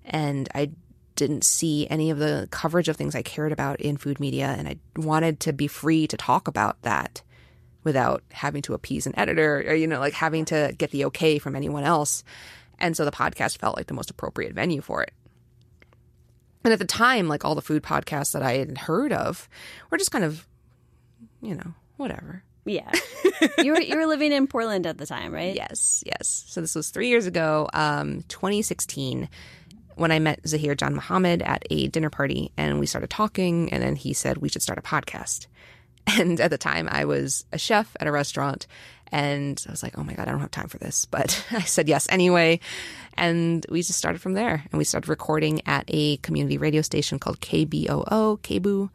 and 0.06 0.48
I 0.56 0.72
didn't 1.16 1.44
see 1.44 1.88
any 1.90 2.10
of 2.10 2.20
the 2.20 2.48
coverage 2.52 2.90
of 2.90 2.98
things 2.98 3.16
I 3.16 3.22
cared 3.22 3.52
about 3.52 3.80
in 3.82 3.98
food 3.98 4.20
media, 4.20 4.48
and 4.58 4.68
I 4.68 4.78
wanted 4.96 5.40
to 5.42 5.54
be 5.54 5.68
free 5.68 6.08
to 6.08 6.18
talk 6.18 6.48
about 6.48 6.82
that 6.84 7.22
without 7.84 8.24
having 8.32 8.62
to 8.64 8.74
appease 8.74 9.06
an 9.06 9.18
editor 9.18 9.64
or 9.68 9.76
you 9.76 9.88
know 9.88 10.00
like 10.00 10.14
having 10.14 10.44
to 10.46 10.74
get 10.78 10.92
the 10.92 11.06
okay 11.06 11.40
from 11.40 11.56
anyone 11.56 11.84
else. 11.84 12.24
And 12.78 12.98
so 12.98 13.06
the 13.06 13.12
podcast 13.12 13.58
felt 13.58 13.78
like 13.78 13.88
the 13.88 13.94
most 13.94 14.10
appropriate 14.10 14.54
venue 14.54 14.82
for 14.82 15.02
it. 15.02 15.14
And 16.64 16.74
at 16.74 16.80
the 16.80 16.86
time, 16.86 17.28
like 17.28 17.46
all 17.46 17.56
the 17.56 17.62
food 17.62 17.84
podcasts 17.84 18.34
that 18.34 18.42
I 18.42 18.58
had 18.58 18.78
heard 18.80 19.14
of 19.14 19.48
were 19.90 19.98
just 19.98 20.12
kind 20.12 20.26
of, 20.26 20.48
you 21.42 21.56
know, 21.56 21.74
whatever. 21.96 22.44
Yeah. 22.66 22.92
you, 23.60 23.74
were, 23.74 23.82
you 23.82 23.96
were 23.96 24.08
living 24.08 24.32
in 24.32 24.48
Portland 24.48 24.88
at 24.88 24.98
the 24.98 25.06
time, 25.06 25.32
right? 25.32 25.56
Yes, 25.56 26.04
yes. 26.06 26.46
So 26.48 26.62
this 26.62 26.76
was 26.76 26.90
three 26.90 27.10
years 27.10 27.28
ago, 27.28 27.70
um, 27.74 28.24
2016, 28.28 29.30
when 29.96 30.12
I 30.12 30.20
met 30.20 30.46
Zahir 30.48 30.76
Janmohamed 30.76 31.42
at 31.42 31.66
a 31.70 31.88
dinner 31.88 32.10
party, 32.10 32.52
and 32.58 32.80
we 32.80 32.86
started 32.86 33.10
talking. 33.10 33.72
And 33.72 33.82
then 33.82 33.96
he 33.96 34.14
said 34.14 34.38
we 34.38 34.50
should 34.50 34.62
start 34.62 34.80
a 34.80 34.82
podcast. 34.82 35.48
And 36.20 36.40
at 36.40 36.52
the 36.52 36.58
time, 36.60 36.88
I 36.92 37.06
was 37.06 37.46
a 37.52 37.58
chef 37.58 37.96
at 38.00 38.06
a 38.06 38.12
restaurant, 38.12 38.68
and 39.12 39.60
I 39.68 39.72
was 39.72 39.82
like, 39.82 39.98
"Oh 39.98 40.04
my 40.04 40.14
god, 40.14 40.28
I 40.28 40.32
don't 40.32 40.40
have 40.40 40.52
time 40.52 40.68
for 40.68 40.78
this." 40.78 41.06
But 41.10 41.44
I 41.50 41.62
said 41.62 41.88
yes 41.88 42.06
anyway, 42.12 42.60
and 43.18 43.66
we 43.72 43.82
just 43.82 43.98
started 43.98 44.22
from 44.22 44.34
there. 44.34 44.64
And 44.72 44.78
we 44.78 44.84
started 44.84 45.10
recording 45.10 45.62
at 45.66 45.86
a 45.88 46.18
community 46.18 46.60
radio 46.60 46.84
station 46.84 47.18
called 47.18 47.42
KBOO, 47.42 48.40
KBOO, 48.40 48.92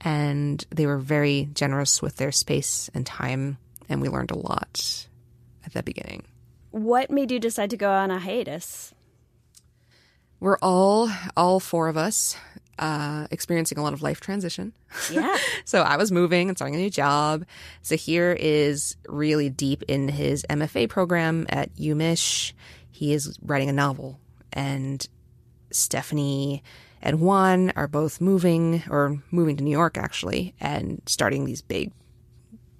and 0.00 0.64
they 0.70 0.86
were 0.86 0.98
very 0.98 1.48
generous 1.52 2.00
with 2.00 2.16
their 2.16 2.32
space 2.32 2.90
and 2.94 3.06
time, 3.06 3.58
and 3.88 4.00
we 4.00 4.08
learned 4.08 4.30
a 4.30 4.38
lot 4.38 5.06
at 5.64 5.72
the 5.72 5.82
beginning. 5.82 6.24
What 6.70 7.10
made 7.10 7.30
you 7.30 7.38
decide 7.38 7.70
to 7.70 7.76
go 7.76 7.90
on 7.90 8.10
a 8.10 8.18
hiatus? 8.18 8.94
We're 10.38 10.58
all, 10.62 11.10
all 11.36 11.60
four 11.60 11.88
of 11.88 11.96
us, 11.96 12.36
uh, 12.78 13.26
experiencing 13.30 13.76
a 13.76 13.82
lot 13.82 13.92
of 13.92 14.02
life 14.02 14.20
transition. 14.20 14.72
Yeah. 15.10 15.36
So 15.66 15.82
I 15.82 15.98
was 15.98 16.10
moving 16.10 16.48
and 16.48 16.58
starting 16.58 16.74
a 16.74 16.78
new 16.78 16.90
job. 16.90 17.44
Zahir 17.84 18.32
is 18.32 18.96
really 19.06 19.50
deep 19.50 19.84
in 19.86 20.08
his 20.08 20.44
MFA 20.50 20.88
program 20.88 21.46
at 21.48 21.72
UMich. 21.76 22.54
He 22.90 23.12
is 23.12 23.38
writing 23.42 23.68
a 23.68 23.72
novel, 23.72 24.18
and 24.52 25.06
Stephanie 25.70 26.64
and 27.02 27.20
Juan 27.20 27.70
are 27.76 27.88
both 27.88 28.20
moving 28.20 28.82
or 28.90 29.22
moving 29.30 29.56
to 29.56 29.64
New 29.64 29.70
York 29.70 29.96
actually, 29.96 30.54
and 30.60 31.02
starting 31.06 31.44
these 31.44 31.62
big 31.62 31.92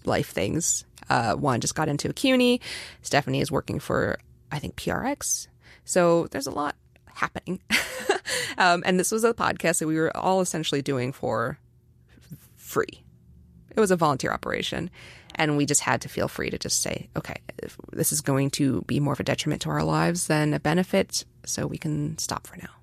life 0.05 0.31
things. 0.31 0.85
Uh, 1.09 1.35
Juan 1.35 1.61
just 1.61 1.75
got 1.75 1.89
into 1.89 2.09
a 2.09 2.13
CUNY. 2.13 2.61
Stephanie 3.03 3.41
is 3.41 3.51
working 3.51 3.81
for, 3.81 4.19
I 4.53 4.59
think, 4.59 4.77
PRX. 4.77 5.49
So 5.85 6.27
there's 6.29 6.47
a 6.47 6.53
lot 6.53 6.77
happening. 7.15 7.61
um, 8.59 8.83
and 8.87 8.99
this 8.99 9.11
was 9.11 9.25
a 9.25 9.35
podcast 9.35 9.81
that 9.81 9.89
we 9.89 9.97
were 9.97 10.17
all 10.17 10.41
essentially 10.41 10.83
doing 10.83 11.13
for 11.13 11.59
free. 12.57 13.03
It 13.75 13.81
was 13.81 13.91
a 13.91 13.97
volunteer 13.97 14.33
operation. 14.33 14.91
And 15.37 15.57
we 15.57 15.65
just 15.65 15.81
had 15.81 16.01
to 16.03 16.09
feel 16.09 16.29
free 16.29 16.51
to 16.51 16.59
just 16.59 16.83
say, 16.83 17.09
okay, 17.17 17.37
this 17.93 18.13
is 18.13 18.21
going 18.21 18.51
to 18.51 18.83
be 18.83 19.01
more 19.01 19.13
of 19.13 19.21
a 19.21 19.25
detriment 19.25 19.63
to 19.63 19.71
our 19.71 19.85
lives 19.85 20.27
than 20.27 20.53
a 20.53 20.61
benefit. 20.61 21.25
So 21.45 21.67
we 21.67 21.79
can 21.79 22.19
stop 22.19 22.47
for 22.47 22.57
now. 22.57 22.80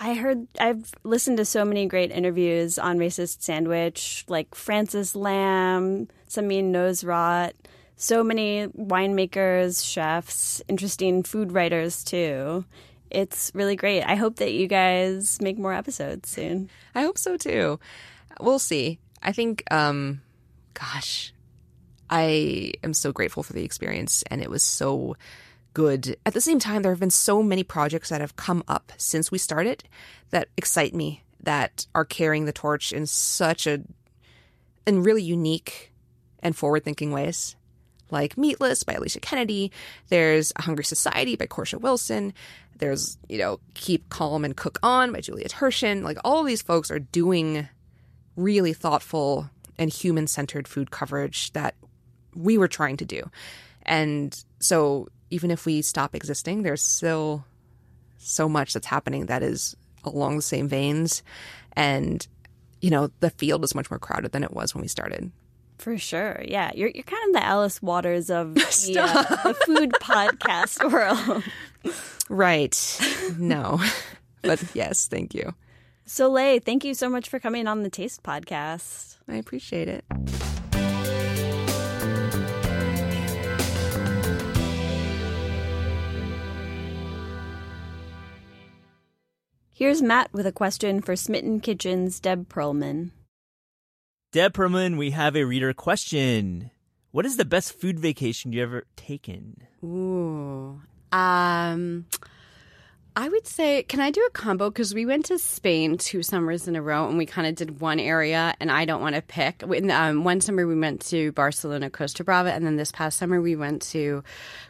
I 0.00 0.14
heard, 0.14 0.46
I've 0.60 0.92
listened 1.02 1.38
to 1.38 1.44
so 1.44 1.64
many 1.64 1.86
great 1.86 2.12
interviews 2.12 2.78
on 2.78 2.98
Racist 2.98 3.42
Sandwich, 3.42 4.24
like 4.28 4.54
Francis 4.54 5.16
Lam, 5.16 6.06
Samin 6.28 6.70
Nosrat, 6.70 7.52
so 7.96 8.22
many 8.22 8.68
winemakers, 8.68 9.84
chefs, 9.84 10.62
interesting 10.68 11.24
food 11.24 11.50
writers 11.50 12.04
too. 12.04 12.64
It's 13.10 13.50
really 13.54 13.74
great. 13.74 14.04
I 14.04 14.14
hope 14.14 14.36
that 14.36 14.52
you 14.52 14.68
guys 14.68 15.40
make 15.40 15.58
more 15.58 15.72
episodes 15.72 16.28
soon. 16.28 16.70
I 16.94 17.02
hope 17.02 17.18
so 17.18 17.36
too. 17.36 17.80
We'll 18.40 18.60
see. 18.60 19.00
I 19.20 19.32
think, 19.32 19.64
um, 19.72 20.20
gosh, 20.74 21.32
I 22.08 22.72
am 22.84 22.94
so 22.94 23.10
grateful 23.10 23.42
for 23.42 23.52
the 23.52 23.64
experience, 23.64 24.22
and 24.30 24.42
it 24.42 24.50
was 24.50 24.62
so 24.62 25.16
good. 25.78 26.16
At 26.26 26.34
the 26.34 26.40
same 26.40 26.58
time, 26.58 26.82
there 26.82 26.90
have 26.90 26.98
been 26.98 27.08
so 27.08 27.40
many 27.40 27.62
projects 27.62 28.08
that 28.08 28.20
have 28.20 28.34
come 28.34 28.64
up 28.66 28.90
since 28.96 29.30
we 29.30 29.38
started 29.38 29.84
that 30.30 30.48
excite 30.56 30.92
me, 30.92 31.22
that 31.44 31.86
are 31.94 32.04
carrying 32.04 32.46
the 32.46 32.52
torch 32.52 32.92
in 32.92 33.06
such 33.06 33.64
a, 33.64 33.84
in 34.88 35.04
really 35.04 35.22
unique 35.22 35.92
and 36.40 36.56
forward 36.56 36.82
thinking 36.82 37.12
ways. 37.12 37.54
Like 38.10 38.36
Meatless 38.36 38.82
by 38.82 38.94
Alicia 38.94 39.20
Kennedy. 39.20 39.70
There's 40.08 40.52
A 40.56 40.62
Hungry 40.62 40.82
Society 40.82 41.36
by 41.36 41.46
Korsha 41.46 41.80
Wilson. 41.80 42.34
There's, 42.78 43.16
you 43.28 43.38
know, 43.38 43.60
Keep 43.74 44.08
Calm 44.08 44.44
and 44.44 44.56
Cook 44.56 44.80
On 44.82 45.12
by 45.12 45.20
Julia 45.20 45.46
Turshen. 45.46 46.02
Like 46.02 46.18
all 46.24 46.42
these 46.42 46.60
folks 46.60 46.90
are 46.90 46.98
doing 46.98 47.68
really 48.34 48.72
thoughtful 48.72 49.48
and 49.78 49.92
human 49.92 50.26
centered 50.26 50.66
food 50.66 50.90
coverage 50.90 51.52
that 51.52 51.76
we 52.34 52.58
were 52.58 52.66
trying 52.66 52.96
to 52.96 53.04
do. 53.04 53.30
And 53.82 54.44
so 54.58 55.06
even 55.30 55.50
if 55.50 55.66
we 55.66 55.82
stop 55.82 56.14
existing, 56.14 56.62
there's 56.62 56.82
still 56.82 57.44
so 58.18 58.48
much 58.48 58.72
that's 58.72 58.86
happening 58.86 59.26
that 59.26 59.42
is 59.42 59.76
along 60.04 60.36
the 60.36 60.42
same 60.42 60.68
veins. 60.68 61.22
And, 61.74 62.26
you 62.80 62.90
know, 62.90 63.10
the 63.20 63.30
field 63.30 63.64
is 63.64 63.74
much 63.74 63.90
more 63.90 63.98
crowded 63.98 64.32
than 64.32 64.44
it 64.44 64.52
was 64.52 64.74
when 64.74 64.82
we 64.82 64.88
started. 64.88 65.30
For 65.78 65.96
sure. 65.96 66.42
Yeah. 66.46 66.72
You're, 66.74 66.88
you're 66.88 67.04
kind 67.04 67.28
of 67.28 67.34
the 67.34 67.44
Alice 67.44 67.80
Waters 67.80 68.30
of 68.30 68.54
the, 68.56 68.98
uh, 69.00 69.42
the 69.44 69.54
food 69.54 69.92
podcast 70.00 70.92
world. 70.92 71.44
Right. 72.28 73.34
No. 73.38 73.80
but 74.42 74.62
yes, 74.74 75.06
thank 75.06 75.34
you. 75.34 75.54
Soleil, 76.04 76.58
thank 76.60 76.84
you 76.84 76.94
so 76.94 77.08
much 77.10 77.28
for 77.28 77.38
coming 77.38 77.66
on 77.66 77.82
the 77.82 77.90
Taste 77.90 78.22
Podcast. 78.22 79.18
I 79.28 79.36
appreciate 79.36 79.88
it. 79.88 80.04
Here's 89.78 90.02
Matt 90.02 90.32
with 90.32 90.44
a 90.44 90.50
question 90.50 91.00
for 91.00 91.14
Smitten 91.14 91.60
Kitchen's 91.60 92.18
Deb 92.18 92.48
Perelman. 92.48 93.12
Deb 94.32 94.52
Perelman, 94.52 94.98
we 94.98 95.12
have 95.12 95.36
a 95.36 95.44
reader 95.44 95.72
question. 95.72 96.72
What 97.12 97.24
is 97.24 97.36
the 97.36 97.44
best 97.44 97.72
food 97.74 98.00
vacation 98.00 98.52
you 98.52 98.60
ever 98.60 98.86
taken? 98.96 99.68
Ooh. 99.84 100.80
Um 101.12 102.06
I 103.18 103.28
would 103.28 103.48
say, 103.48 103.82
can 103.82 103.98
I 103.98 104.12
do 104.12 104.24
a 104.28 104.30
combo? 104.30 104.70
Because 104.70 104.94
we 104.94 105.04
went 105.04 105.24
to 105.24 105.40
Spain 105.40 105.98
two 105.98 106.22
summers 106.22 106.68
in 106.68 106.76
a 106.76 106.82
row, 106.82 107.08
and 107.08 107.18
we 107.18 107.26
kind 107.26 107.48
of 107.48 107.56
did 107.56 107.80
one 107.80 107.98
area, 107.98 108.54
and 108.60 108.70
I 108.70 108.84
don't 108.84 109.00
want 109.00 109.16
to 109.16 109.22
pick. 109.22 109.64
Um, 109.64 110.22
one 110.22 110.40
summer 110.40 110.64
we 110.68 110.78
went 110.78 111.00
to 111.06 111.32
Barcelona, 111.32 111.90
Costa 111.90 112.22
Brava, 112.22 112.52
and 112.52 112.64
then 112.64 112.76
this 112.76 112.92
past 112.92 113.18
summer 113.18 113.40
we 113.40 113.56
went 113.56 113.82
to 113.90 114.22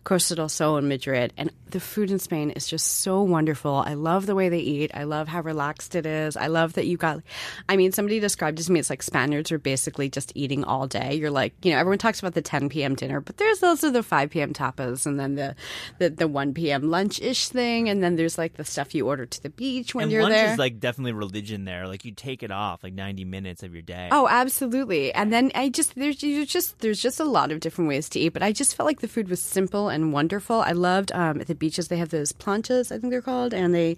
Costa 0.04 0.34
del 0.34 0.48
Sol 0.48 0.78
in 0.78 0.88
Madrid. 0.88 1.34
And 1.36 1.52
the 1.68 1.78
food 1.78 2.10
in 2.10 2.18
Spain 2.18 2.50
is 2.52 2.66
just 2.66 2.86
so 3.00 3.20
wonderful. 3.20 3.74
I 3.74 3.92
love 3.92 4.24
the 4.24 4.34
way 4.34 4.48
they 4.48 4.60
eat. 4.60 4.92
I 4.94 5.04
love 5.04 5.28
how 5.28 5.42
relaxed 5.42 5.94
it 5.94 6.06
is. 6.06 6.34
I 6.34 6.46
love 6.46 6.72
that 6.72 6.86
you 6.86 6.96
got. 6.96 7.20
I 7.68 7.76
mean, 7.76 7.92
somebody 7.92 8.18
described 8.18 8.60
it 8.60 8.62
to 8.62 8.72
me. 8.72 8.80
It's 8.80 8.88
like 8.88 9.02
Spaniards 9.02 9.52
are 9.52 9.58
basically 9.58 10.08
just 10.08 10.32
eating 10.34 10.64
all 10.64 10.86
day. 10.86 11.16
You're 11.16 11.30
like, 11.30 11.52
you 11.62 11.72
know, 11.72 11.78
everyone 11.78 11.98
talks 11.98 12.18
about 12.18 12.32
the 12.32 12.40
10 12.40 12.70
p.m. 12.70 12.94
dinner, 12.94 13.20
but 13.20 13.36
there's 13.36 13.62
also 13.62 13.90
the 13.90 14.02
5 14.02 14.30
p.m. 14.30 14.54
tapas, 14.54 15.04
and 15.04 15.20
then 15.20 15.34
the 15.34 15.54
the, 15.98 16.08
the 16.08 16.26
1 16.26 16.54
p.m. 16.54 16.90
lunch 16.90 17.20
ish 17.20 17.50
thing, 17.50 17.90
and 17.90 18.02
then 18.02 18.16
there's 18.16 18.37
like 18.38 18.54
the 18.54 18.64
stuff 18.64 18.94
you 18.94 19.06
order 19.06 19.26
to 19.26 19.42
the 19.42 19.50
beach 19.50 19.94
when 19.94 20.04
and 20.04 20.12
you're 20.12 20.22
lunch 20.22 20.34
there. 20.34 20.52
is 20.52 20.58
like 20.58 20.80
definitely 20.80 21.12
religion 21.12 21.64
there. 21.64 21.86
Like 21.86 22.04
you 22.04 22.12
take 22.12 22.42
it 22.42 22.50
off 22.50 22.82
like 22.82 22.94
90 22.94 23.24
minutes 23.24 23.62
of 23.62 23.72
your 23.72 23.82
day. 23.82 24.08
Oh, 24.10 24.28
absolutely. 24.28 25.12
And 25.12 25.32
then 25.32 25.50
I 25.54 25.68
just 25.68 25.94
there's 25.94 26.22
you 26.22 26.46
just 26.46 26.78
there's 26.78 27.00
just 27.00 27.20
a 27.20 27.24
lot 27.24 27.50
of 27.52 27.60
different 27.60 27.88
ways 27.88 28.08
to 28.10 28.20
eat, 28.20 28.30
but 28.30 28.42
I 28.42 28.52
just 28.52 28.74
felt 28.76 28.86
like 28.86 29.00
the 29.00 29.08
food 29.08 29.28
was 29.28 29.42
simple 29.42 29.88
and 29.88 30.12
wonderful. 30.12 30.60
I 30.60 30.72
loved 30.72 31.12
um, 31.12 31.40
at 31.40 31.46
the 31.46 31.54
beaches 31.54 31.88
they 31.88 31.96
have 31.98 32.10
those 32.10 32.32
planchas, 32.32 32.92
I 32.92 32.98
think 32.98 33.10
they're 33.10 33.22
called, 33.22 33.52
and 33.52 33.74
they 33.74 33.96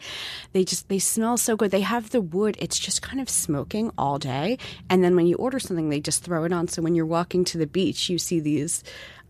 they 0.53 0.64
just 0.64 0.88
they 0.88 0.98
smell 0.98 1.37
so 1.37 1.57
good. 1.57 1.70
They 1.70 1.83
have 1.83 2.11
the 2.11 2.20
wood; 2.20 2.57
it's 2.59 2.79
just 2.79 3.03
kind 3.03 3.20
of 3.20 3.29
smoking 3.29 3.90
all 3.98 4.18
day, 4.18 4.59
and 4.88 5.05
then 5.05 5.14
when 5.16 5.26
you 5.26 5.37
order 5.37 5.59
something, 5.59 5.88
they 5.88 6.00
just 6.00 6.24
throw 6.24 6.44
it 6.44 6.53
on. 6.53 6.68
So 6.68 6.83
when 6.83 6.94
you're 6.94 7.07
walking 7.07 7.44
to 7.46 7.59
the 7.59 7.66
beach, 7.66 8.09
you 8.09 8.18
see 8.18 8.40
these 8.40 8.83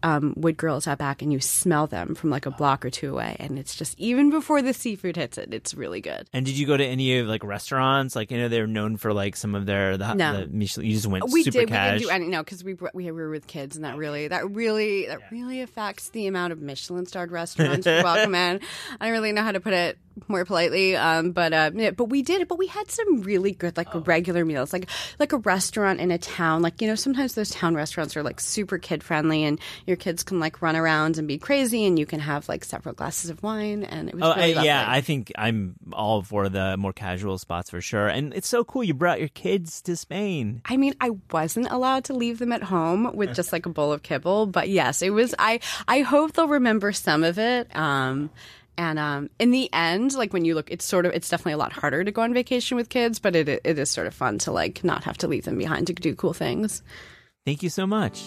um, 0.03 0.35
wood 0.37 0.57
grills 0.57 0.87
out 0.87 0.99
back 0.99 1.23
and 1.23 1.33
you 1.33 1.41
smell 1.41 1.87
them 1.87 2.15
from 2.15 2.31
like 2.31 2.47
a 2.47 2.51
block 2.51 2.85
or 2.85 2.91
two 2.91 3.13
away. 3.13 3.37
And 3.39 3.59
it's 3.59 3.75
just, 3.77 3.99
even 3.99 4.31
before 4.31 4.63
the 4.63 4.73
seafood 4.73 5.17
hits 5.17 5.39
it, 5.39 5.53
it's 5.53 5.75
really 5.75 6.01
good. 6.01 6.29
And 6.33 6.45
did 6.47 6.57
you 6.59 6.67
go 6.67 6.77
to 6.77 6.85
any 6.85 7.19
of 7.19 7.27
like 7.27 7.45
restaurants? 7.45 8.17
Like, 8.17 8.31
you 8.31 8.39
know, 8.39 8.49
they're 8.49 8.67
known 8.67 8.97
for 8.97 9.13
like 9.13 9.37
some 9.37 9.55
of 9.55 9.67
their, 9.67 9.97
the, 9.97 10.15
No. 10.15 10.41
the 10.41 10.47
Michelin, 10.47 10.87
you 10.87 10.95
just 10.95 11.07
went 11.07 11.25
we 11.31 11.43
super 11.43 11.61
did. 11.61 11.69
cash. 11.69 11.93
We 11.95 11.99
didn't 12.01 12.09
do 12.09 12.15
any. 12.15 12.27
No, 12.29 12.43
because 12.43 12.65
we, 12.65 12.77
we 12.95 13.11
were 13.11 13.31
with 13.31 13.47
kids, 13.47 13.77
and 13.77 13.85
that 13.85 13.97
really 13.97 14.29
that 14.29 14.51
really 14.51 15.07
that 15.07 15.21
really 15.31 15.61
affects 15.61 16.11
the 16.11 16.27
amount 16.27 16.53
of 16.53 16.61
Michelin 16.61 17.07
starred 17.07 17.31
restaurants 17.31 17.87
we 17.87 17.93
welcome 18.03 18.35
in. 18.35 18.61
I 19.01 19.05
don't 19.07 19.13
really 19.13 19.33
know 19.33 19.43
how 19.43 19.53
to 19.53 19.61
put 19.61 19.73
it 19.73 19.99
more 20.29 20.45
politely, 20.45 20.97
um, 20.97 21.33
but 21.33 21.53
uh, 21.53 21.71
yeah, 21.75 21.91
but 21.91 22.07
we 22.07 22.23
did. 22.23 22.47
But 22.49 22.59
we 22.59 22.67
had 22.67 22.91
some 22.91 23.23
really 23.23 23.53
good 23.53 23.77
like 23.77 23.89
regular 24.07 24.45
meals, 24.45 24.73
like 24.73 24.89
like 25.19 25.33
a 25.33 25.39
restaurant 25.39 26.01
in 26.01 26.11
a 26.11 26.19
town. 26.19 26.63
Like 26.63 26.81
you 26.81 26.89
know, 26.89 26.95
sometimes 26.95 27.35
those 27.35 27.51
town 27.51 27.75
restaurants 27.75 28.17
are 28.17 28.23
like 28.23 28.41
super 28.41 28.79
kid 28.79 29.03
friendly, 29.03 29.45
and 29.45 29.59
your 29.87 29.97
kids 29.97 30.23
can 30.23 30.41
like 30.41 30.63
run 30.63 30.77
around 30.77 31.19
and 31.19 31.27
be 31.29 31.39
crazy, 31.39 31.85
and 31.87 31.99
you 31.99 32.07
can 32.07 32.21
have 32.21 32.49
like 32.49 32.65
several 32.65 32.95
glasses 32.95 33.31
of 33.31 33.43
wine, 33.43 33.85
and 33.85 34.09
it 34.09 34.15
was 34.15 34.23
Oh, 34.25 34.35
really 34.37 34.57
I, 34.57 34.65
yeah. 34.65 34.85
I 34.89 35.01
think 35.01 35.33
I'm 35.37 35.75
all 35.93 36.23
for 36.23 36.49
the 36.49 36.77
more 36.77 36.93
casual 36.93 37.39
spots 37.39 37.71
for 37.71 37.81
sure. 37.81 38.09
And 38.09 38.35
it's 38.35 38.49
so 38.49 38.65
cool 38.65 38.85
you 38.85 38.95
brought 38.95 39.19
your 39.21 39.29
kids 39.29 39.81
to 39.83 39.97
Spain. 39.97 40.63
I 40.65 40.77
mean, 40.77 40.95
I 41.01 41.11
wasn't 41.31 41.71
allowed 41.71 42.05
to 42.05 42.15
leave 42.15 42.39
them 42.39 42.53
at 42.53 42.63
home 42.63 43.15
with 43.17 43.35
just 43.35 43.53
like 43.53 43.67
a 43.67 43.71
bowl 43.71 43.93
of 43.93 44.03
kibble, 44.03 44.47
but 44.47 44.69
yes, 44.69 45.03
it 45.03 45.11
was. 45.11 45.35
I 45.39 45.61
I 45.89 46.01
hope 46.01 46.33
they'll 46.33 46.49
remember 46.49 46.93
some 46.93 47.25
of 47.25 47.39
it. 47.39 47.75
Um, 47.77 48.31
and 48.81 48.99
um, 48.99 49.29
in 49.39 49.51
the 49.51 49.71
end, 49.75 50.15
like 50.15 50.33
when 50.33 50.47
you 50.47 50.55
look, 50.55 50.71
it's 50.71 50.87
sort 50.87 51.05
of 51.05 51.13
it's 51.13 51.29
definitely 51.29 51.53
a 51.53 51.59
lot 51.59 51.71
harder 51.71 52.03
to 52.03 52.11
go 52.11 52.23
on 52.23 52.33
vacation 52.33 52.79
with 52.79 52.89
kids, 52.89 53.19
but 53.19 53.37
it 53.37 53.47
it 53.47 53.79
is 53.79 53.91
sort 53.91 54.07
of 54.07 54.15
fun 54.15 54.39
to 54.39 54.53
like 54.53 54.83
not 54.83 55.05
have 55.05 55.19
to 55.19 55.29
leave 55.29 55.45
them 55.45 55.59
behind 55.59 55.87
to 55.89 55.93
do 55.93 56.15
cool 56.15 56.33
things. 56.33 56.83
Thank 57.45 57.63
you 57.63 57.69
so 57.69 57.87
much. 57.87 58.23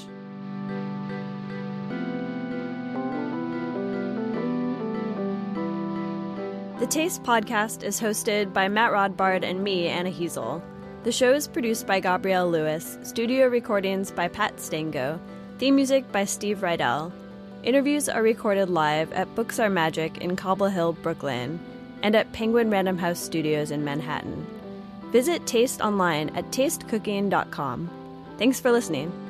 The 6.79 6.87
Taste 6.87 7.23
Podcast 7.23 7.81
is 7.81 7.99
hosted 7.99 8.53
by 8.53 8.67
Matt 8.67 8.91
Rodbard 8.91 9.43
and 9.43 9.63
me, 9.63 9.87
Anna 9.87 10.11
Hezel. 10.11 10.61
The 11.03 11.11
show 11.11 11.33
is 11.33 11.47
produced 11.47 11.87
by 11.87 11.99
Gabrielle 11.99 12.51
Lewis, 12.51 12.99
studio 13.01 13.47
recordings 13.47 14.11
by 14.11 14.27
Pat 14.27 14.59
Stango, 14.59 15.19
theme 15.57 15.75
music 15.77 16.11
by 16.11 16.25
Steve 16.25 16.59
Rydell. 16.59 17.11
Interviews 17.63 18.09
are 18.09 18.21
recorded 18.21 18.69
live 18.69 19.13
at 19.13 19.33
Books 19.35 19.57
Are 19.57 19.69
Magic 19.69 20.17
in 20.17 20.35
Cobble 20.35 20.67
Hill, 20.67 20.91
Brooklyn, 20.91 21.61
and 22.01 22.13
at 22.13 22.33
Penguin 22.33 22.69
Random 22.69 22.97
House 22.97 23.19
Studios 23.19 23.71
in 23.71 23.85
Manhattan. 23.85 24.45
Visit 25.13 25.47
Taste 25.47 25.79
online 25.79 26.29
at 26.35 26.51
tastecooking.com. 26.51 27.89
Thanks 28.37 28.59
for 28.59 28.69
listening. 28.69 29.22